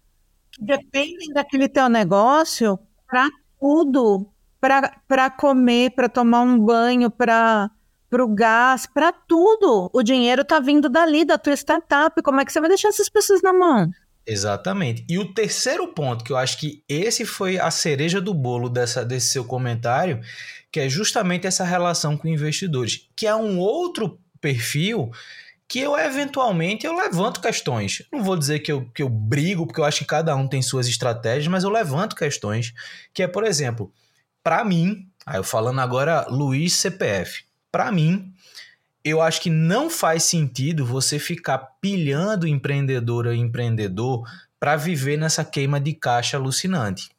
[0.51, 3.29] que dependem daquele teu negócio para
[3.59, 4.27] tudo,
[4.59, 7.69] para comer, para tomar um banho, para
[8.09, 9.89] para o gás, para tudo.
[9.93, 12.21] O dinheiro está vindo dali, da tua startup.
[12.21, 13.91] Como é que você vai deixar essas pessoas na mão?
[14.25, 15.05] Exatamente.
[15.09, 19.03] E o terceiro ponto, que eu acho que esse foi a cereja do bolo dessa,
[19.03, 20.21] desse seu comentário,
[20.71, 25.11] que é justamente essa relação com investidores, que é um outro perfil
[25.67, 28.01] que eu eventualmente eu levanto questões.
[28.11, 30.63] Não vou dizer que eu, que eu brigo, porque eu acho que cada um tem
[30.63, 32.73] suas estratégias, mas eu levanto questões,
[33.13, 33.93] que é, por exemplo,
[34.43, 38.33] para mim, aí eu falando agora Luiz CPF, para mim,
[39.03, 44.27] eu acho que não faz sentido você ficar pilhando empreendedora e empreendedor
[44.59, 47.09] para viver nessa queima de caixa alucinante.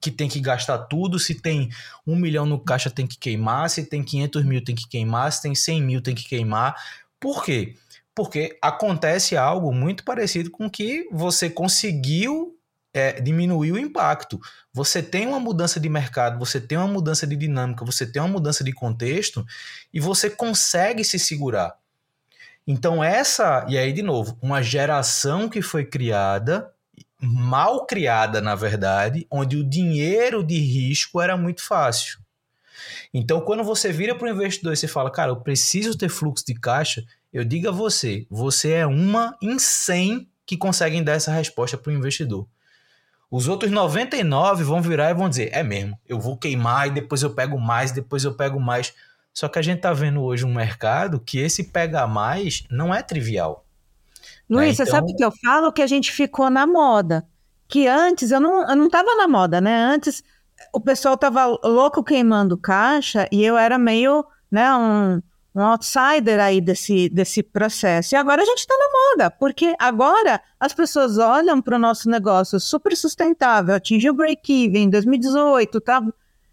[0.00, 1.68] Que tem que gastar tudo, se tem
[2.06, 5.42] um milhão no caixa tem que queimar, se tem 500 mil tem que queimar, se
[5.42, 6.74] tem 100 mil tem que queimar.
[7.18, 7.74] Por quê?
[8.14, 12.56] Porque acontece algo muito parecido com que você conseguiu
[12.92, 14.40] é, diminuir o impacto.
[14.72, 18.28] Você tem uma mudança de mercado, você tem uma mudança de dinâmica, você tem uma
[18.28, 19.44] mudança de contexto
[19.92, 21.76] e você consegue se segurar.
[22.66, 26.72] Então, essa, e aí de novo, uma geração que foi criada,
[27.20, 32.18] mal criada na verdade, onde o dinheiro de risco era muito fácil.
[33.12, 36.44] Então, quando você vira para o investidor e você fala, cara, eu preciso ter fluxo
[36.46, 41.32] de caixa, eu digo a você, você é uma em 100 que conseguem dar essa
[41.32, 42.46] resposta para o investidor.
[43.30, 47.22] Os outros 99 vão virar e vão dizer: é mesmo, eu vou queimar e depois
[47.22, 48.92] eu pego mais, depois eu pego mais.
[49.32, 53.02] Só que a gente está vendo hoje um mercado que esse pegar mais não é
[53.02, 53.64] trivial.
[54.48, 54.72] Luiz, né?
[54.72, 54.86] então...
[54.86, 55.72] você sabe o que eu falo?
[55.72, 57.24] Que a gente ficou na moda.
[57.68, 59.72] Que antes eu não, eu não tava na moda, né?
[59.72, 60.24] Antes
[60.72, 65.22] o pessoal tava louco queimando caixa e eu era meio, né, um,
[65.54, 68.14] um outsider aí desse, desse processo.
[68.14, 72.08] E agora a gente está na moda, porque agora as pessoas olham para o nosso
[72.08, 76.02] negócio super sustentável, atingiu o break-even em 2018, tá?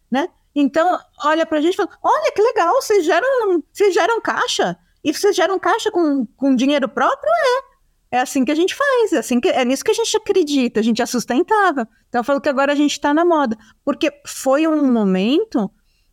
[0.09, 0.27] Né?
[0.55, 4.77] Então, olha para a gente e fala, olha que legal, vocês geram, vocês geram caixa?
[5.03, 7.31] E vocês geram caixa com, com dinheiro próprio?
[7.31, 7.77] É.
[8.09, 10.79] É assim que a gente faz, é, assim que, é nisso que a gente acredita,
[10.79, 11.85] a gente é sustentável.
[12.07, 13.57] Então, eu falo que agora a gente está na moda.
[13.83, 15.69] Porque foi um momento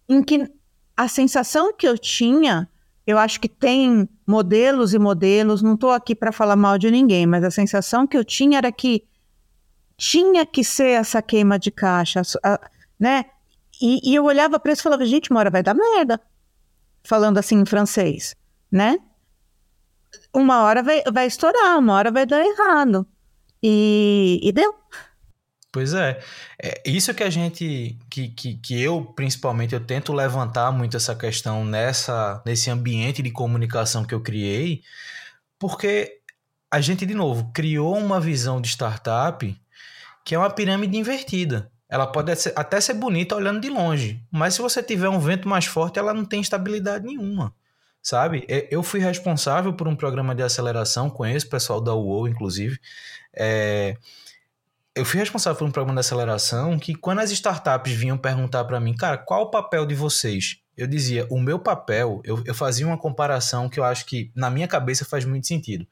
[0.09, 0.44] em que
[0.97, 2.68] a sensação que eu tinha
[3.07, 7.27] eu acho que tem modelos e modelos, não estou aqui para falar mal de ninguém,
[7.27, 9.05] mas a sensação que eu tinha era que
[9.97, 12.23] tinha que ser essa queima de caixa,
[12.99, 13.27] né?
[13.81, 16.21] E, e eu olhava para isso e falava, gente, uma hora vai dar merda.
[17.03, 18.35] Falando assim em francês,
[18.71, 18.99] né?
[20.33, 23.07] Uma hora vai, vai estourar, uma hora vai dar errado.
[23.62, 24.75] E, e deu.
[25.75, 26.21] Pois é.
[26.63, 26.81] é.
[26.87, 31.65] Isso que a gente, que, que, que eu principalmente, eu tento levantar muito essa questão
[31.65, 34.85] nessa, nesse ambiente de comunicação que eu criei,
[35.59, 36.21] porque
[36.71, 39.61] a gente, de novo, criou uma visão de startup
[40.25, 41.69] que é uma pirâmide invertida.
[41.89, 45.65] Ela pode até ser bonita olhando de longe, mas se você tiver um vento mais
[45.67, 47.53] forte, ela não tem estabilidade nenhuma,
[48.01, 48.47] sabe?
[48.71, 52.79] Eu fui responsável por um programa de aceleração, conheço o pessoal da UOL, inclusive,
[53.35, 53.97] é,
[54.94, 58.78] eu fui responsável por um programa de aceleração que quando as startups vinham perguntar para
[58.78, 60.61] mim, cara, qual o papel de vocês?
[60.76, 64.50] Eu dizia, o meu papel, eu, eu fazia uma comparação que eu acho que na
[64.50, 65.87] minha cabeça faz muito sentido.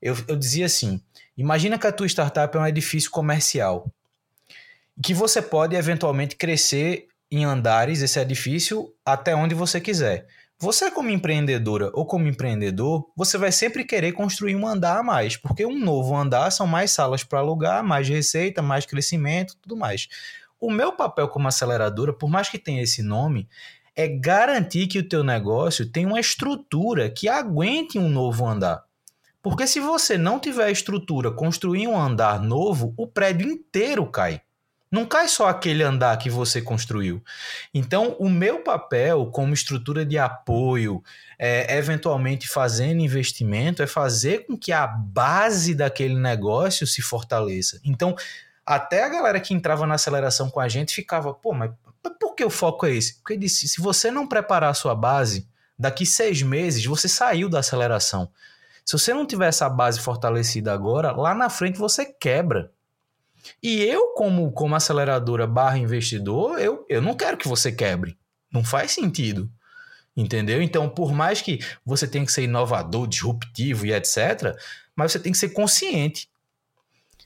[0.00, 1.02] Eu, eu dizia assim,
[1.36, 3.90] imagina que a tua startup é um edifício comercial,
[5.02, 10.26] que você pode eventualmente crescer em andares esse edifício até onde você quiser.
[10.62, 15.34] Você, como empreendedora ou como empreendedor, você vai sempre querer construir um andar a mais,
[15.34, 20.06] porque um novo andar são mais salas para alugar, mais receita, mais crescimento, tudo mais.
[20.60, 23.48] O meu papel como aceleradora, por mais que tenha esse nome,
[23.96, 28.84] é garantir que o teu negócio tenha uma estrutura que aguente um novo andar.
[29.42, 34.42] Porque se você não tiver estrutura, construir um andar novo, o prédio inteiro cai.
[34.90, 37.22] Não cai só aquele andar que você construiu.
[37.72, 41.00] Então, o meu papel como estrutura de apoio,
[41.38, 47.80] é, eventualmente fazendo investimento, é fazer com que a base daquele negócio se fortaleça.
[47.84, 48.16] Então,
[48.66, 51.70] até a galera que entrava na aceleração com a gente ficava, pô, mas
[52.18, 53.14] por que o foco é esse?
[53.18, 55.46] Porque disse, se você não preparar a sua base,
[55.78, 58.28] daqui seis meses você saiu da aceleração.
[58.84, 62.72] Se você não tiver essa base fortalecida agora, lá na frente você quebra.
[63.62, 68.16] E eu, como, como aceleradora barra investidor, eu, eu não quero que você quebre.
[68.52, 69.50] Não faz sentido.
[70.16, 70.60] Entendeu?
[70.60, 74.56] Então, por mais que você tenha que ser inovador, disruptivo e etc.,
[74.94, 76.28] mas você tem que ser consciente.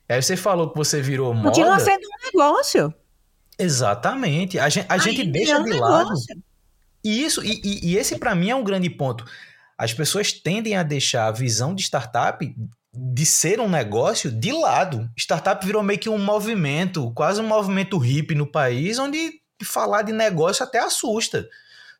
[0.09, 1.48] Aí você falou que você virou moda.
[1.48, 2.94] Continua sendo um negócio.
[3.59, 4.59] Exatamente.
[4.59, 6.11] A gente, a gente deixa de lado.
[7.03, 9.24] Isso, e, e, e esse para mim é um grande ponto.
[9.77, 12.55] As pessoas tendem a deixar a visão de startup
[12.96, 15.11] de ser um negócio de lado.
[15.16, 20.12] Startup virou meio que um movimento, quase um movimento hippie no país, onde falar de
[20.12, 21.48] negócio até assusta,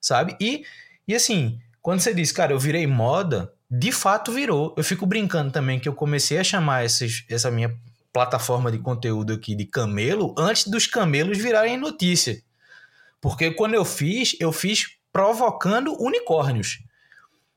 [0.01, 0.37] sabe?
[0.41, 0.65] E,
[1.07, 4.75] e assim, quando você diz, cara, eu virei moda, de fato virou.
[4.77, 7.77] Eu fico brincando também que eu comecei a chamar esses, essa minha
[8.13, 12.41] plataforma de conteúdo aqui de camelo antes dos camelos virarem notícia.
[13.21, 16.81] Porque quando eu fiz, eu fiz provocando unicórnios.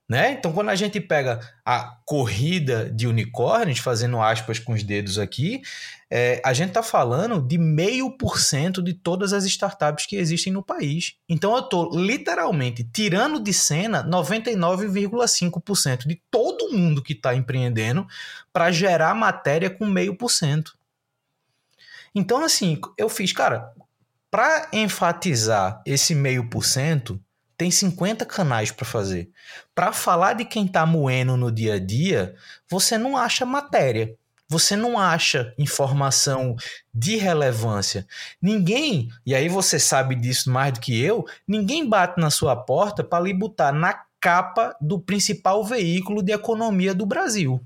[0.09, 0.31] Né?
[0.31, 5.61] Então, quando a gente pega a corrida de unicórnios, fazendo aspas com os dedos aqui,
[6.09, 10.53] é, a gente está falando de meio por cento de todas as startups que existem
[10.53, 11.17] no país.
[11.27, 18.07] Então, eu estou literalmente tirando de cena 99,5% de todo mundo que está empreendendo
[18.53, 20.73] para gerar matéria com meio por cento.
[22.15, 23.73] Então, assim, eu fiz, cara,
[24.31, 27.21] para enfatizar esse meio por cento,
[27.57, 29.29] tem 50 canais para fazer.
[29.73, 32.35] Para falar de quem está moendo no dia a dia,
[32.69, 34.15] você não acha matéria.
[34.49, 36.55] Você não acha informação
[36.93, 38.07] de relevância.
[38.41, 43.03] Ninguém, e aí você sabe disso mais do que eu, ninguém bate na sua porta
[43.03, 47.61] para lhe botar na capa do principal veículo de economia do Brasil.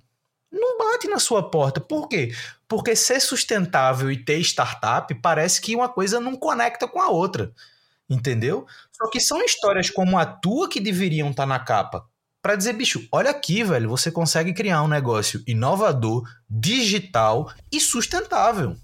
[0.52, 1.80] Não bate na sua porta.
[1.80, 2.34] Por quê?
[2.68, 7.52] Porque ser sustentável e ter startup parece que uma coisa não conecta com a outra.
[8.10, 8.66] Entendeu?
[9.02, 12.06] Só que são histórias como a tua que deveriam estar tá na capa.
[12.40, 18.76] Para dizer, bicho, olha aqui, velho, você consegue criar um negócio inovador, digital e sustentável.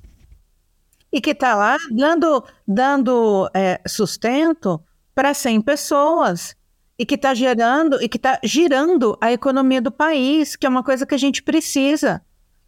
[1.14, 4.82] E que está lá dando, dando é, sustento
[5.14, 6.56] para 100 pessoas
[6.98, 10.84] e que está gerando e que está girando a economia do país, que é uma
[10.84, 12.22] coisa que a gente precisa.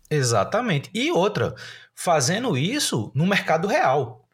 [0.09, 0.89] Exatamente.
[0.93, 1.55] E outra,
[1.95, 4.28] fazendo isso no mercado real.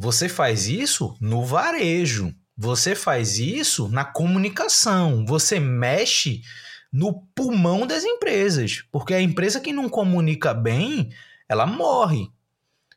[0.00, 2.34] Você faz isso no varejo.
[2.56, 5.26] Você faz isso na comunicação.
[5.26, 6.40] Você mexe
[6.90, 11.10] no pulmão das empresas, porque a empresa que não comunica bem,
[11.46, 12.30] ela morre.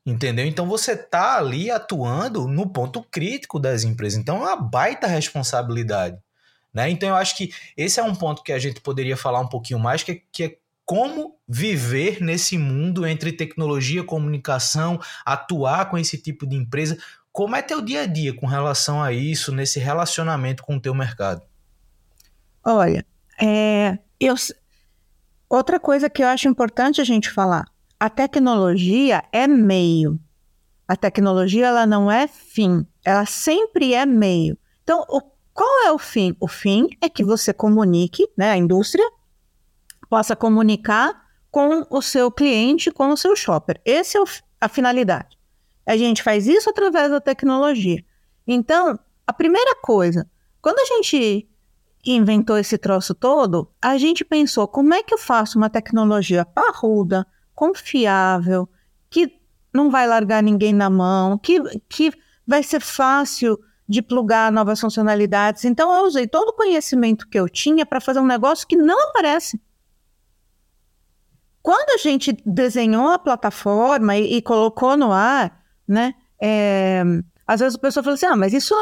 [0.06, 0.46] Entendeu?
[0.46, 4.18] Então você tá ali atuando no ponto crítico das empresas.
[4.18, 6.18] Então é uma baita responsabilidade.
[6.74, 6.90] Né?
[6.90, 9.78] Então eu acho que esse é um ponto que a gente poderia falar um pouquinho
[9.78, 16.18] mais, que, é, que é como viver nesse mundo entre tecnologia, comunicação, atuar com esse
[16.18, 16.98] tipo de empresa.
[17.32, 20.94] Como é teu dia a dia com relação a isso, nesse relacionamento com o teu
[20.94, 21.42] mercado?
[22.64, 23.06] Olha,
[23.42, 24.36] é, eu,
[25.50, 27.66] outra coisa que eu acho importante a gente falar
[28.04, 30.20] a tecnologia é meio.
[30.86, 34.58] A tecnologia ela não é fim, ela sempre é meio.
[34.84, 35.22] Então, o,
[35.54, 36.36] qual é o fim?
[36.38, 39.10] O fim é que você comunique, né, a indústria
[40.14, 43.82] possa comunicar com o seu cliente, com o seu shopper.
[43.84, 44.24] Essa é
[44.62, 45.40] a finalidade.
[45.88, 48.06] A gente faz isso através da tecnologia.
[48.46, 50.30] Então, a primeira coisa,
[50.62, 51.50] quando a gente
[52.06, 57.26] inventou esse troço todo, a gente pensou como é que eu faço uma tecnologia parruda,
[57.56, 58.70] confiável,
[59.10, 59.40] que
[59.74, 61.60] não vai largar ninguém na mão, que,
[61.90, 62.14] que
[62.46, 63.58] vai ser fácil
[63.90, 65.66] de plugar novas funcionalidades.
[65.66, 69.10] Então, eu usei todo o conhecimento que eu tinha para fazer um negócio que não
[69.10, 69.60] aparece.
[71.64, 76.14] Quando a gente desenhou a plataforma e, e colocou no ar, né?
[76.40, 77.04] É,
[77.48, 78.76] às vezes a pessoa fala assim: ah, mas isso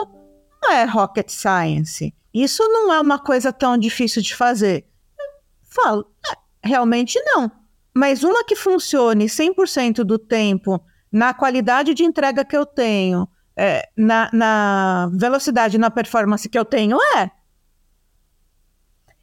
[0.62, 2.14] não é rocket science.
[2.34, 4.86] Isso não é uma coisa tão difícil de fazer.
[5.18, 5.26] Eu
[5.62, 7.50] falo, é, realmente não
[7.94, 13.90] mas uma que funcione 100% do tempo na qualidade de entrega que eu tenho, é,
[13.98, 17.30] na, na velocidade, na performance que eu tenho, é.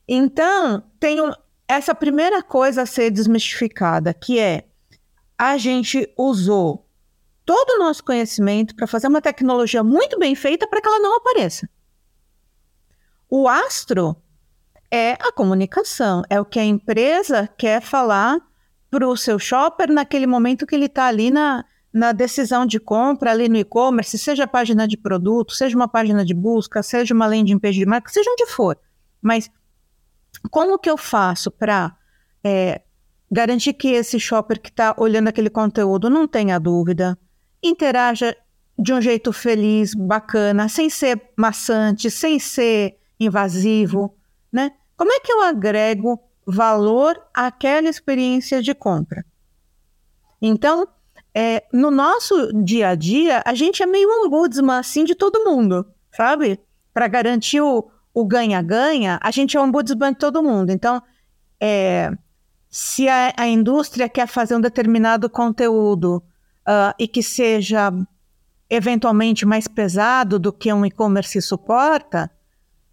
[0.06, 1.34] Então, tenho
[1.68, 4.64] essa primeira coisa a ser desmistificada, que é
[5.36, 6.88] a gente usou
[7.44, 11.16] todo o nosso conhecimento para fazer uma tecnologia muito bem feita para que ela não
[11.16, 11.68] apareça.
[13.30, 14.16] O astro
[14.90, 18.40] é a comunicação, é o que a empresa quer falar
[18.90, 23.30] para o seu shopper naquele momento que ele está ali na, na decisão de compra,
[23.30, 27.58] ali no e-commerce, seja página de produto, seja uma página de busca, seja uma landing
[27.58, 28.78] page de marca, seja onde for.
[29.20, 29.50] Mas
[30.50, 31.96] como que eu faço para
[32.42, 32.82] é,
[33.30, 37.18] garantir que esse shopper que está olhando aquele conteúdo não tenha dúvida,
[37.62, 38.36] interaja
[38.78, 44.14] de um jeito feliz, bacana, sem ser maçante, sem ser invasivo,
[44.52, 44.72] né?
[44.96, 46.20] Como é que eu agrego
[46.50, 49.22] valor àquela experiência de compra.
[50.40, 50.88] Então,
[51.34, 55.86] é, no nosso dia a dia, a gente é meio ombudsman assim de todo mundo,
[56.10, 56.58] sabe?
[56.94, 57.90] Para garantir o
[58.24, 60.70] ganha-ganha, a gente é ombudsman de todo mundo.
[60.70, 61.02] Então,
[61.60, 62.10] é,
[62.70, 66.22] se a, a, indústria quer fazer um determinado conteúdo
[66.66, 67.92] uh, e que seja
[68.70, 72.30] eventualmente mais pesado do que um e-commerce suporta,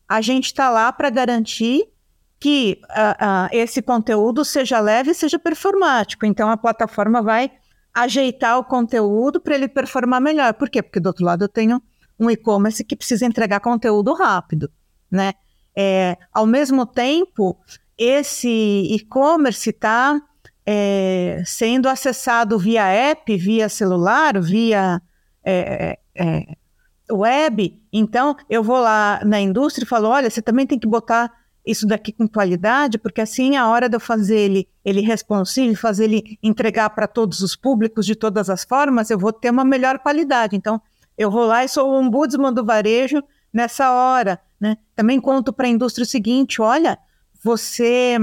[0.07, 1.85] a gente está lá para garantir
[2.39, 6.25] que uh, uh, esse conteúdo seja leve e seja performático.
[6.25, 7.51] Então, a plataforma vai
[7.93, 10.53] ajeitar o conteúdo para ele performar melhor.
[10.53, 10.81] Por quê?
[10.81, 11.81] Porque do outro lado eu tenho
[12.19, 14.69] um e-commerce que precisa entregar conteúdo rápido,
[15.15, 15.33] né?
[15.75, 17.57] É, ao mesmo tempo,
[17.97, 18.49] esse
[18.91, 20.21] e-commerce está
[20.65, 25.01] é, sendo acessado via app, via celular, via
[25.43, 27.79] é, é, é, web.
[27.91, 31.31] Então, eu vou lá na indústria e falo: olha, você também tem que botar
[31.65, 36.03] isso daqui com qualidade, porque assim a hora de eu fazer ele, ele responsivo, fazer
[36.05, 39.97] ele entregar para todos os públicos de todas as formas, eu vou ter uma melhor
[39.99, 40.55] qualidade.
[40.55, 40.79] Então,
[41.17, 43.23] eu vou lá e sou o ombudsman do varejo
[43.55, 44.77] nessa hora, né?
[44.93, 46.99] Também conto para a indústria o seguinte, olha,
[47.41, 48.17] você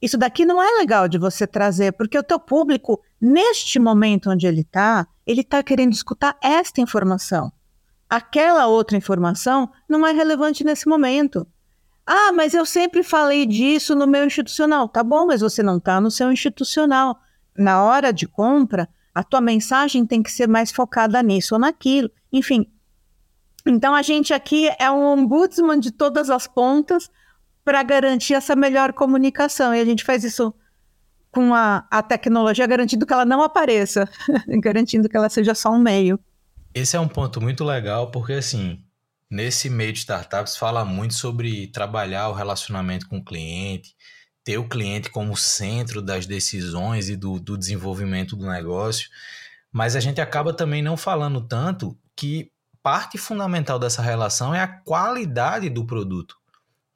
[0.00, 4.46] isso daqui não é legal de você trazer, porque o teu público, neste momento onde
[4.46, 7.50] ele está, ele está querendo escutar esta informação.
[8.08, 11.46] Aquela outra informação não é relevante nesse momento.
[12.06, 14.88] Ah, mas eu sempre falei disso no meu institucional.
[14.88, 17.18] Tá bom, mas você não está no seu institucional.
[17.56, 22.10] Na hora de compra, a tua mensagem tem que ser mais focada nisso ou naquilo.
[22.32, 22.70] Enfim.
[23.68, 27.10] Então a gente aqui é um ombudsman de todas as pontas
[27.62, 29.74] para garantir essa melhor comunicação.
[29.74, 30.54] E a gente faz isso
[31.30, 34.08] com a, a tecnologia, garantindo que ela não apareça,
[34.62, 36.18] garantindo que ela seja só um meio.
[36.74, 38.82] Esse é um ponto muito legal, porque assim,
[39.30, 43.94] nesse meio de startups fala muito sobre trabalhar o relacionamento com o cliente,
[44.42, 49.10] ter o cliente como centro das decisões e do, do desenvolvimento do negócio,
[49.70, 52.50] mas a gente acaba também não falando tanto que
[52.88, 56.38] parte fundamental dessa relação é a qualidade do produto.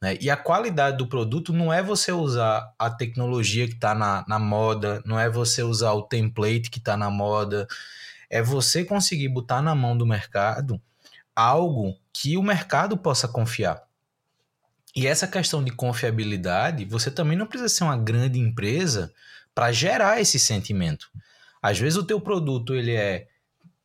[0.01, 0.16] Né?
[0.22, 4.38] E a qualidade do produto não é você usar a tecnologia que está na, na
[4.38, 7.68] moda, não é você usar o template que está na moda,
[8.30, 10.80] é você conseguir botar na mão do mercado
[11.36, 13.82] algo que o mercado possa confiar.
[14.97, 19.12] E essa questão de confiabilidade, você também não precisa ser uma grande empresa
[19.55, 21.11] para gerar esse sentimento.
[21.61, 23.28] Às vezes o teu produto ele é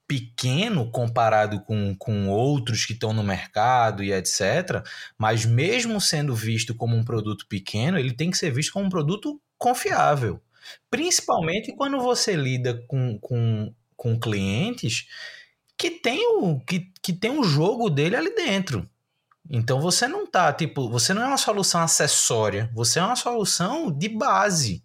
[0.07, 4.83] pequeno comparado com, com outros que estão no mercado e etc.
[5.17, 8.89] Mas mesmo sendo visto como um produto pequeno, ele tem que ser visto como um
[8.89, 10.41] produto confiável.
[10.89, 15.07] Principalmente quando você lida com, com, com clientes
[15.77, 18.89] que tem o que, que tem o jogo dele ali dentro.
[19.49, 23.91] Então você não tá, tipo, você não é uma solução acessória, você é uma solução
[23.91, 24.83] de base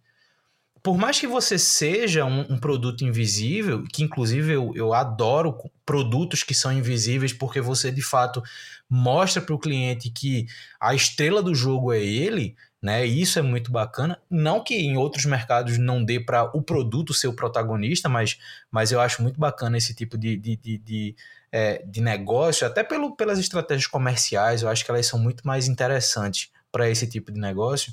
[0.82, 5.56] por mais que você seja um, um produto invisível, que inclusive eu, eu adoro
[5.86, 8.42] produtos que são invisíveis, porque você de fato
[8.90, 10.46] mostra para o cliente que
[10.80, 13.06] a estrela do jogo é ele, né?
[13.06, 14.18] isso é muito bacana.
[14.28, 18.38] Não que em outros mercados não dê para o produto ser o protagonista, mas,
[18.70, 21.16] mas eu acho muito bacana esse tipo de, de, de, de,
[21.52, 25.68] é, de negócio, até pelo, pelas estratégias comerciais, eu acho que elas são muito mais
[25.68, 27.92] interessantes para esse tipo de negócio.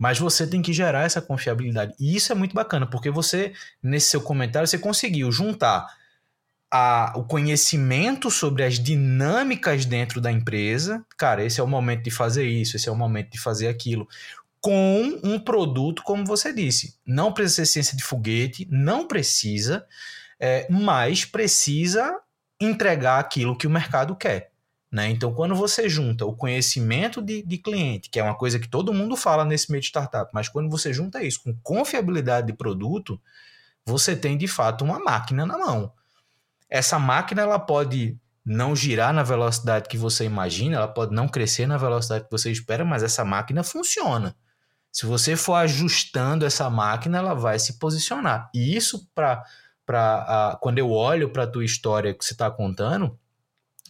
[0.00, 1.92] Mas você tem que gerar essa confiabilidade.
[2.00, 5.86] E isso é muito bacana, porque você, nesse seu comentário, você conseguiu juntar
[6.72, 11.04] a, o conhecimento sobre as dinâmicas dentro da empresa.
[11.18, 14.08] Cara, esse é o momento de fazer isso, esse é o momento de fazer aquilo.
[14.58, 16.96] Com um produto, como você disse.
[17.04, 19.86] Não precisa ser ciência de foguete, não precisa,
[20.40, 22.18] é, mas precisa
[22.58, 24.49] entregar aquilo que o mercado quer.
[24.90, 25.08] Né?
[25.08, 28.92] Então, quando você junta o conhecimento de, de cliente, que é uma coisa que todo
[28.92, 33.20] mundo fala nesse meio de startup, mas quando você junta isso com confiabilidade de produto,
[33.86, 35.92] você tem de fato uma máquina na mão.
[36.68, 41.66] Essa máquina ela pode não girar na velocidade que você imagina, ela pode não crescer
[41.66, 44.34] na velocidade que você espera, mas essa máquina funciona.
[44.90, 48.50] Se você for ajustando essa máquina, ela vai se posicionar.
[48.52, 49.44] E isso, para
[50.60, 53.16] quando eu olho para a tua história que você está contando,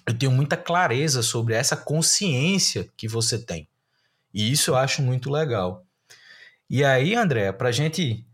[0.07, 3.68] eu tenho muita clareza sobre essa consciência que você tem.
[4.32, 5.84] E isso eu acho muito legal.
[6.68, 8.24] E aí, André, para a gente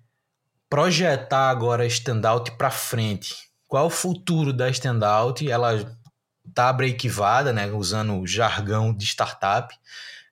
[0.68, 3.34] projetar agora a standout para frente,
[3.66, 5.50] qual é o futuro da standout?
[5.50, 5.96] Ela
[6.46, 9.74] está breakivada, né, usando o jargão de startup.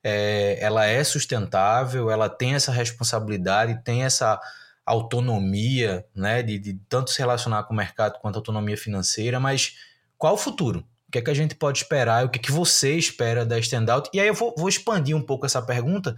[0.02, 4.38] É, ela é sustentável, ela tem essa responsabilidade, tem essa
[4.84, 9.78] autonomia, né, de, de tanto se relacionar com o mercado quanto autonomia financeira, mas
[10.18, 10.86] qual o futuro?
[11.14, 14.10] Que é que a gente pode esperar, o que, que você espera da Standout.
[14.12, 16.16] E aí eu vou, vou expandir um pouco essa pergunta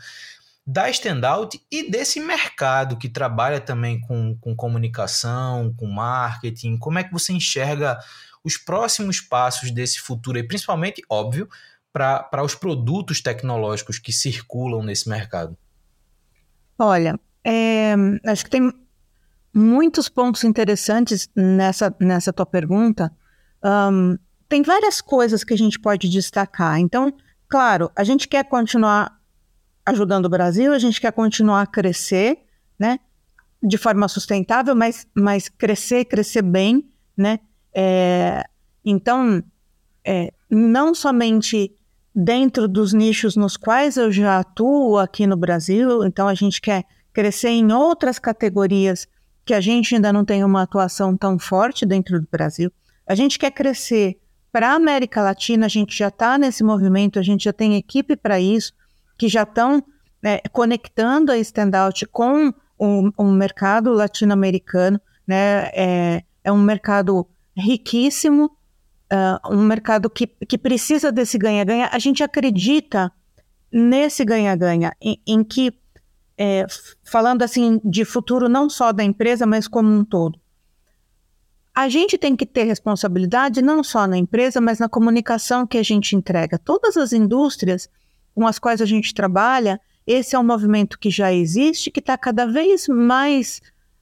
[0.67, 6.79] da Standout e desse mercado que trabalha também com, com comunicação, com marketing.
[6.79, 7.99] Como é que você enxerga
[8.43, 11.47] os próximos passos desse futuro, e principalmente, óbvio,
[11.93, 15.59] para os produtos tecnológicos que circulam nesse mercado?
[16.79, 17.95] Olha, é,
[18.25, 18.73] acho que tem
[19.53, 23.13] muitos pontos interessantes nessa, nessa tua pergunta.
[23.63, 24.17] Um,
[24.49, 26.79] tem várias coisas que a gente pode destacar.
[26.79, 27.13] Então,
[27.49, 29.21] claro, a gente quer continuar
[29.85, 32.39] ajudando o Brasil, a gente quer continuar a crescer,
[32.79, 32.99] né?
[33.63, 37.41] De forma sustentável, mas, mas crescer, crescer bem, né?
[37.75, 38.45] É,
[38.85, 39.43] então,
[40.05, 41.73] é, não somente
[42.15, 46.85] dentro dos nichos nos quais eu já atuo aqui no Brasil, então a gente quer
[47.13, 49.07] crescer em outras categorias
[49.45, 52.73] que a gente ainda não tem uma atuação tão forte dentro do Brasil.
[53.07, 54.19] A gente quer crescer
[54.57, 58.17] para a América Latina, a gente já está nesse movimento, a gente já tem equipe
[58.17, 58.73] para isso,
[59.19, 59.85] que já estão
[60.23, 64.99] né, conectando a Standout com um mercado latino-americano.
[65.27, 65.69] Né?
[65.75, 68.47] É, é, um mercado riquíssimo,
[69.13, 71.91] uh, um mercado que, que precisa desse ganha-ganha.
[71.93, 73.13] A gente acredita
[73.71, 75.71] nesse ganha-ganha, em, em, que,
[76.39, 76.65] é,
[77.05, 80.41] falando assim de futuro não só da empresa, mas como um todo
[81.77, 85.83] a gente tem que ter responsabilidade não só na empresa, mas na comunicação que a
[85.83, 86.59] gente entrega.
[86.59, 87.87] Todas as indústrias
[88.35, 92.17] com as quais a gente trabalha, esse é um movimento que já existe, que está
[92.17, 93.61] cada vez mais,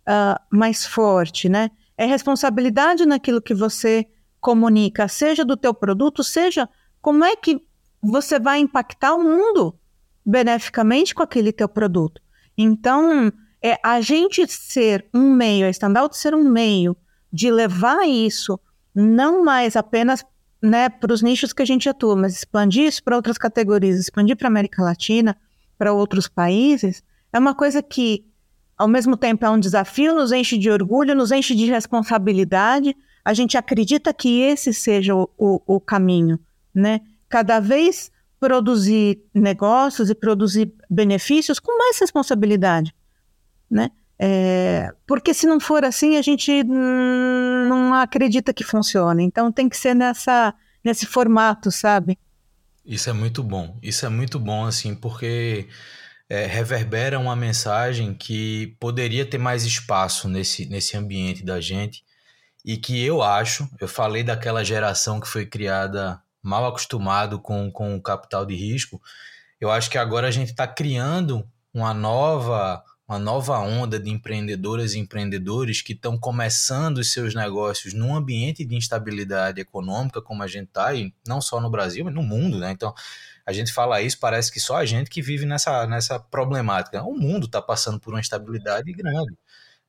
[0.09, 1.69] uh, mais forte, né?
[1.99, 4.07] É responsabilidade naquilo que você
[4.41, 6.69] comunica, seja do teu produto, seja
[7.03, 7.61] como é que
[8.01, 9.77] você vai impactar o mundo
[10.25, 12.23] beneficamente com aquele teu produto.
[12.57, 16.97] Então, é a gente ser um meio, a Standout ser um meio
[17.35, 18.61] de levar isso
[18.95, 20.25] não mais apenas
[20.63, 24.37] né, para os nichos que a gente atua, mas expandir isso para outras categorias, expandir
[24.37, 25.37] para a América Latina,
[25.77, 28.25] para outros países, é uma coisa que,
[28.79, 32.97] ao mesmo tempo, é um desafio, nos enche de orgulho, nos enche de responsabilidade.
[33.25, 36.39] A gente acredita que esse seja o, o, o caminho,
[36.73, 37.01] né?
[37.29, 42.95] Cada vez produzir negócios e produzir benefícios com mais responsabilidade,
[43.69, 43.91] né?
[44.19, 49.25] É, porque se não for assim, a gente não acredita que funcione.
[49.25, 50.55] Então tem que ser nessa,
[50.85, 52.19] nesse formato, sabe?
[52.85, 53.79] Isso é muito bom.
[53.83, 55.69] Isso é muito bom, assim, porque
[56.29, 62.05] é, reverbera uma mensagem que poderia ter mais espaço nesse, nesse ambiente da gente
[62.65, 67.97] e que eu acho, eu falei daquela geração que foi criada mal acostumado com, com
[67.97, 69.01] o capital de risco,
[69.61, 74.95] eu acho que agora a gente está criando uma nova uma nova onda de empreendedoras
[74.95, 80.47] e empreendedores que estão começando os seus negócios num ambiente de instabilidade econômica, como a
[80.47, 82.71] gente está, e não só no Brasil, mas no mundo, né?
[82.71, 82.95] Então,
[83.45, 87.03] a gente fala isso, parece que só a gente que vive nessa, nessa problemática.
[87.03, 89.37] O mundo está passando por uma instabilidade grande,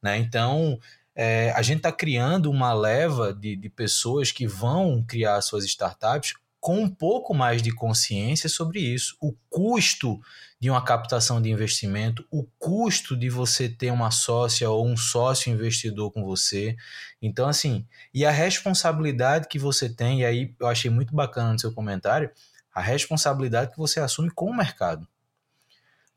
[0.01, 0.17] né?
[0.17, 0.77] Então,
[1.15, 6.33] é, a gente está criando uma leva de, de pessoas que vão criar suas startups
[6.65, 9.15] com um pouco mais de consciência sobre isso.
[9.21, 10.19] O custo
[10.59, 15.53] de uma captação de investimento, o custo de você ter uma sócia ou um sócio
[15.53, 16.75] investidor com você.
[17.21, 21.59] Então, assim, e a responsabilidade que você tem, e aí eu achei muito bacana no
[21.59, 22.31] seu comentário,
[22.73, 25.07] a responsabilidade que você assume com o mercado.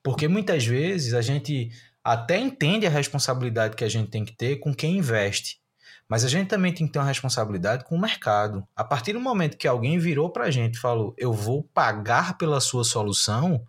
[0.03, 1.71] Porque muitas vezes a gente
[2.03, 5.61] até entende a responsabilidade que a gente tem que ter com quem investe.
[6.09, 8.67] Mas a gente também tem que ter uma responsabilidade com o mercado.
[8.75, 12.39] A partir do momento que alguém virou para a gente e falou, eu vou pagar
[12.39, 13.63] pela sua solução,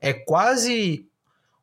[0.00, 1.06] é quase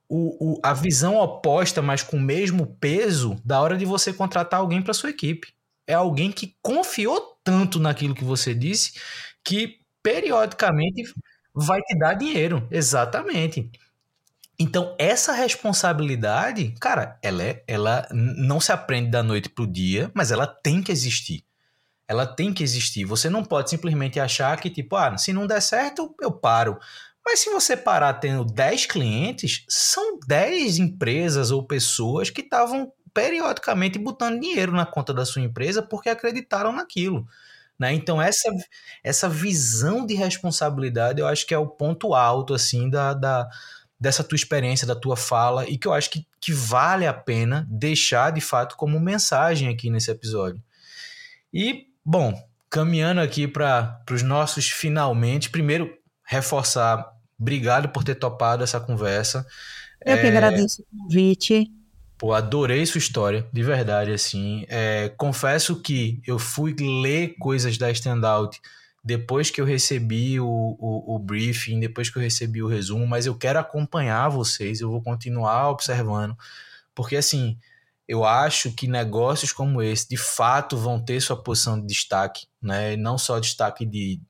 [0.08, 4.60] o, o, a visão oposta, mas com o mesmo peso, da hora de você contratar
[4.60, 5.54] alguém para sua equipe.
[5.88, 8.94] É alguém que confiou tanto naquilo que você disse
[9.44, 11.14] que periodicamente
[11.54, 12.68] vai te dar dinheiro.
[12.70, 13.72] Exatamente.
[14.62, 20.30] Então, essa responsabilidade, cara, ela, é, ela não se aprende da noite pro dia, mas
[20.30, 21.44] ela tem que existir.
[22.08, 23.04] Ela tem que existir.
[23.06, 26.78] Você não pode simplesmente achar que, tipo, ah, se não der certo, eu paro.
[27.26, 33.98] Mas se você parar tendo 10 clientes, são 10 empresas ou pessoas que estavam periodicamente
[33.98, 37.26] botando dinheiro na conta da sua empresa porque acreditaram naquilo.
[37.80, 37.94] Né?
[37.94, 38.48] Então, essa,
[39.04, 43.50] essa visão de responsabilidade eu acho que é o ponto alto assim da, da
[44.02, 47.68] dessa tua experiência, da tua fala, e que eu acho que, que vale a pena
[47.70, 50.60] deixar de fato como mensagem aqui nesse episódio.
[51.54, 52.34] E, bom,
[52.68, 55.96] caminhando aqui para os nossos finalmente, primeiro,
[56.26, 59.46] reforçar, obrigado por ter topado essa conversa.
[60.04, 61.72] Eu que é, agradeço o convite.
[62.18, 64.66] Pô, adorei sua história, de verdade, assim.
[64.68, 68.60] É, confesso que eu fui ler coisas da Standout
[69.04, 73.26] depois que eu recebi o, o, o, briefing, depois que eu recebi o resumo, mas
[73.26, 76.38] eu quero acompanhar vocês, eu vou continuar observando,
[76.94, 77.58] porque assim,
[78.08, 82.96] eu acho que negócios como esse, de fato, vão ter sua posição de destaque, né?
[82.96, 84.22] não só destaque de,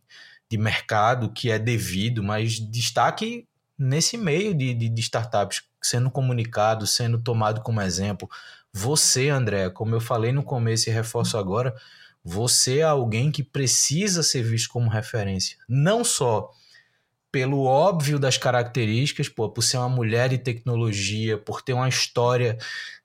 [0.50, 3.48] de mercado, que é devido, mas destaque
[3.78, 8.30] nesse meio de, de, de startups, sendo comunicado, sendo tomado como exemplo.
[8.72, 11.76] Você, André, como eu falei no começo e reforço agora,
[12.24, 15.58] você é alguém que precisa ser visto como referência.
[15.68, 16.52] Não só
[17.32, 22.58] pelo óbvio das características, pô, por ser uma mulher de tecnologia, por ter uma história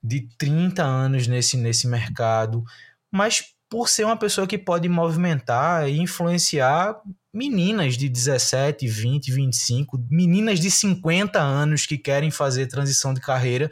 [0.03, 2.65] de 30 anos nesse, nesse mercado,
[3.11, 7.01] mas por ser uma pessoa que pode movimentar e influenciar
[7.33, 13.71] meninas de 17, 20, 25, meninas de 50 anos que querem fazer transição de carreira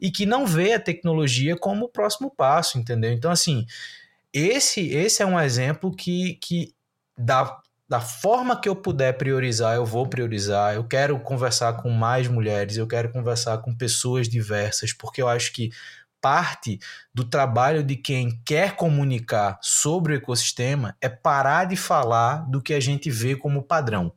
[0.00, 3.12] e que não vê a tecnologia como o próximo passo, entendeu?
[3.12, 3.66] Então, assim,
[4.32, 6.74] esse, esse é um exemplo que, que
[7.16, 10.74] da, da forma que eu puder priorizar, eu vou priorizar.
[10.74, 15.52] Eu quero conversar com mais mulheres, eu quero conversar com pessoas diversas, porque eu acho
[15.52, 15.70] que
[16.20, 16.78] parte
[17.12, 22.72] do trabalho de quem quer comunicar sobre o ecossistema é parar de falar do que
[22.72, 24.12] a gente vê como padrão.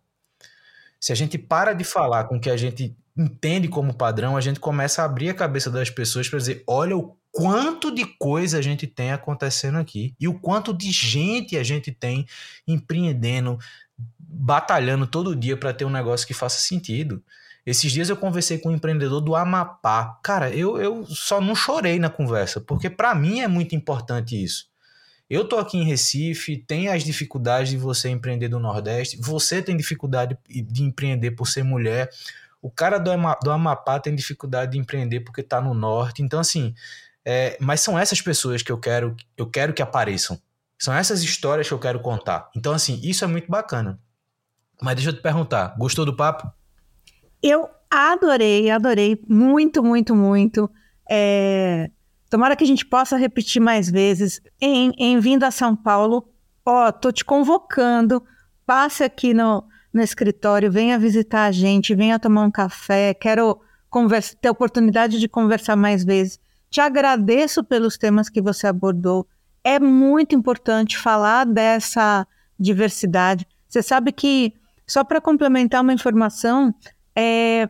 [1.00, 4.42] Se a gente para de falar com o que a gente entende como padrão, a
[4.42, 8.60] gente começa a abrir a cabeça das pessoas para dizer: olha o quanto de coisa
[8.60, 12.26] a gente tem acontecendo aqui e o quanto de gente a gente tem
[12.66, 13.60] empreendendo,
[14.18, 17.22] batalhando todo dia para ter um negócio que faça sentido.
[17.66, 20.18] Esses dias eu conversei com um empreendedor do Amapá.
[20.24, 24.70] Cara, eu, eu só não chorei na conversa, porque para mim é muito importante isso.
[25.30, 29.76] Eu tô aqui em Recife, tem as dificuldades de você empreender do Nordeste, você tem
[29.76, 32.10] dificuldade de empreender por ser mulher,
[32.66, 33.12] o cara do,
[33.52, 36.24] Amapá tem dificuldade de empreender porque tá no Norte.
[36.24, 36.74] Então, assim,
[37.26, 40.40] é, mas são essas pessoas que eu quero, eu quero que apareçam.
[40.78, 42.50] São essas histórias que eu quero contar.
[42.56, 44.00] Então, assim, isso é muito bacana.
[44.82, 46.52] Mas deixa eu te perguntar, gostou do papo?
[47.42, 49.20] Eu adorei, adorei.
[49.28, 50.70] Muito, muito, muito.
[51.10, 51.90] É...
[52.30, 54.42] Tomara que a gente possa repetir mais vezes.
[54.60, 56.28] Em, em vindo a São Paulo,
[56.66, 58.24] ó, tô te convocando.
[58.66, 59.64] Passe aqui no,
[59.94, 63.14] no escritório, venha visitar a gente, venha tomar um café.
[63.14, 66.40] Quero conversa, ter oportunidade de conversar mais vezes.
[66.76, 69.26] Te agradeço pelos temas que você abordou.
[69.64, 72.28] É muito importante falar dessa
[72.60, 73.48] diversidade.
[73.66, 74.54] Você sabe que,
[74.86, 76.76] só para complementar uma informação,
[77.16, 77.70] é,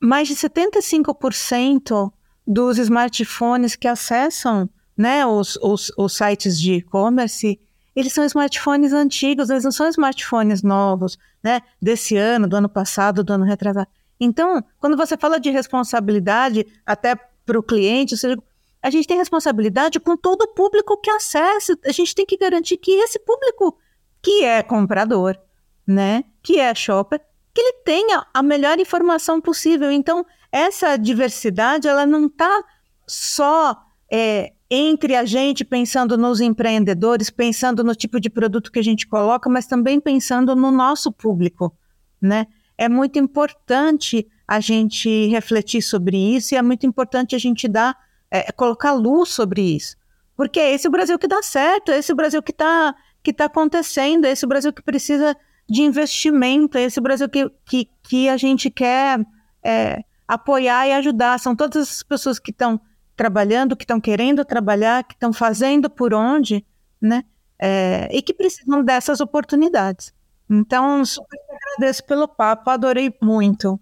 [0.00, 2.12] mais de 75%
[2.46, 7.60] dos smartphones que acessam né, os, os, os sites de e-commerce,
[7.96, 13.24] eles são smartphones antigos, eles não são smartphones novos, né, desse ano, do ano passado,
[13.24, 13.88] do ano retrasado.
[14.20, 18.36] Então, quando você fala de responsabilidade, até para o cliente, seja,
[18.82, 21.78] a gente tem responsabilidade com todo o público que acessa.
[21.84, 23.78] A gente tem que garantir que esse público
[24.22, 25.38] que é comprador,
[25.86, 27.20] né, que é shopper,
[27.54, 29.90] que ele tenha a melhor informação possível.
[29.90, 32.62] Então, essa diversidade, ela não está
[33.06, 33.76] só
[34.10, 39.06] é, entre a gente pensando nos empreendedores, pensando no tipo de produto que a gente
[39.06, 41.76] coloca, mas também pensando no nosso público,
[42.20, 42.46] né?
[42.76, 47.96] É muito importante a gente refletir sobre isso e é muito importante a gente dar,
[48.30, 49.96] é, colocar luz sobre isso.
[50.36, 53.32] Porque é esse o Brasil que dá certo, é esse o Brasil que está que
[53.32, 55.34] tá acontecendo, é esse o Brasil que precisa
[55.66, 59.18] de investimento, é esse o Brasil que, que, que a gente quer
[59.62, 61.40] é, apoiar e ajudar.
[61.40, 62.78] São todas as pessoas que estão
[63.16, 66.66] trabalhando, que estão querendo trabalhar, que estão fazendo por onde,
[67.00, 67.24] né?
[67.58, 70.12] É, e que precisam dessas oportunidades.
[70.50, 73.80] Então, super agradeço pelo papo, adorei muito.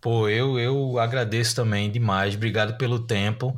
[0.00, 3.54] Pô, eu, eu agradeço também demais, obrigado pelo tempo.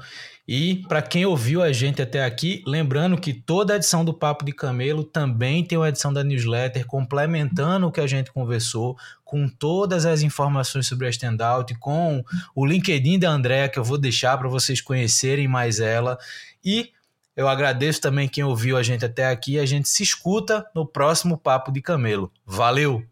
[0.47, 4.53] E para quem ouviu a gente até aqui, lembrando que toda edição do Papo de
[4.53, 10.05] Camelo também tem uma edição da newsletter complementando o que a gente conversou, com todas
[10.05, 12.25] as informações sobre a Standout, com
[12.57, 16.19] o LinkedIn da Andréa, que eu vou deixar para vocês conhecerem mais ela.
[16.65, 16.91] E
[17.37, 19.61] eu agradeço também quem ouviu a gente até aqui.
[19.61, 22.31] A gente se escuta no próximo Papo de Camelo.
[22.45, 23.12] Valeu!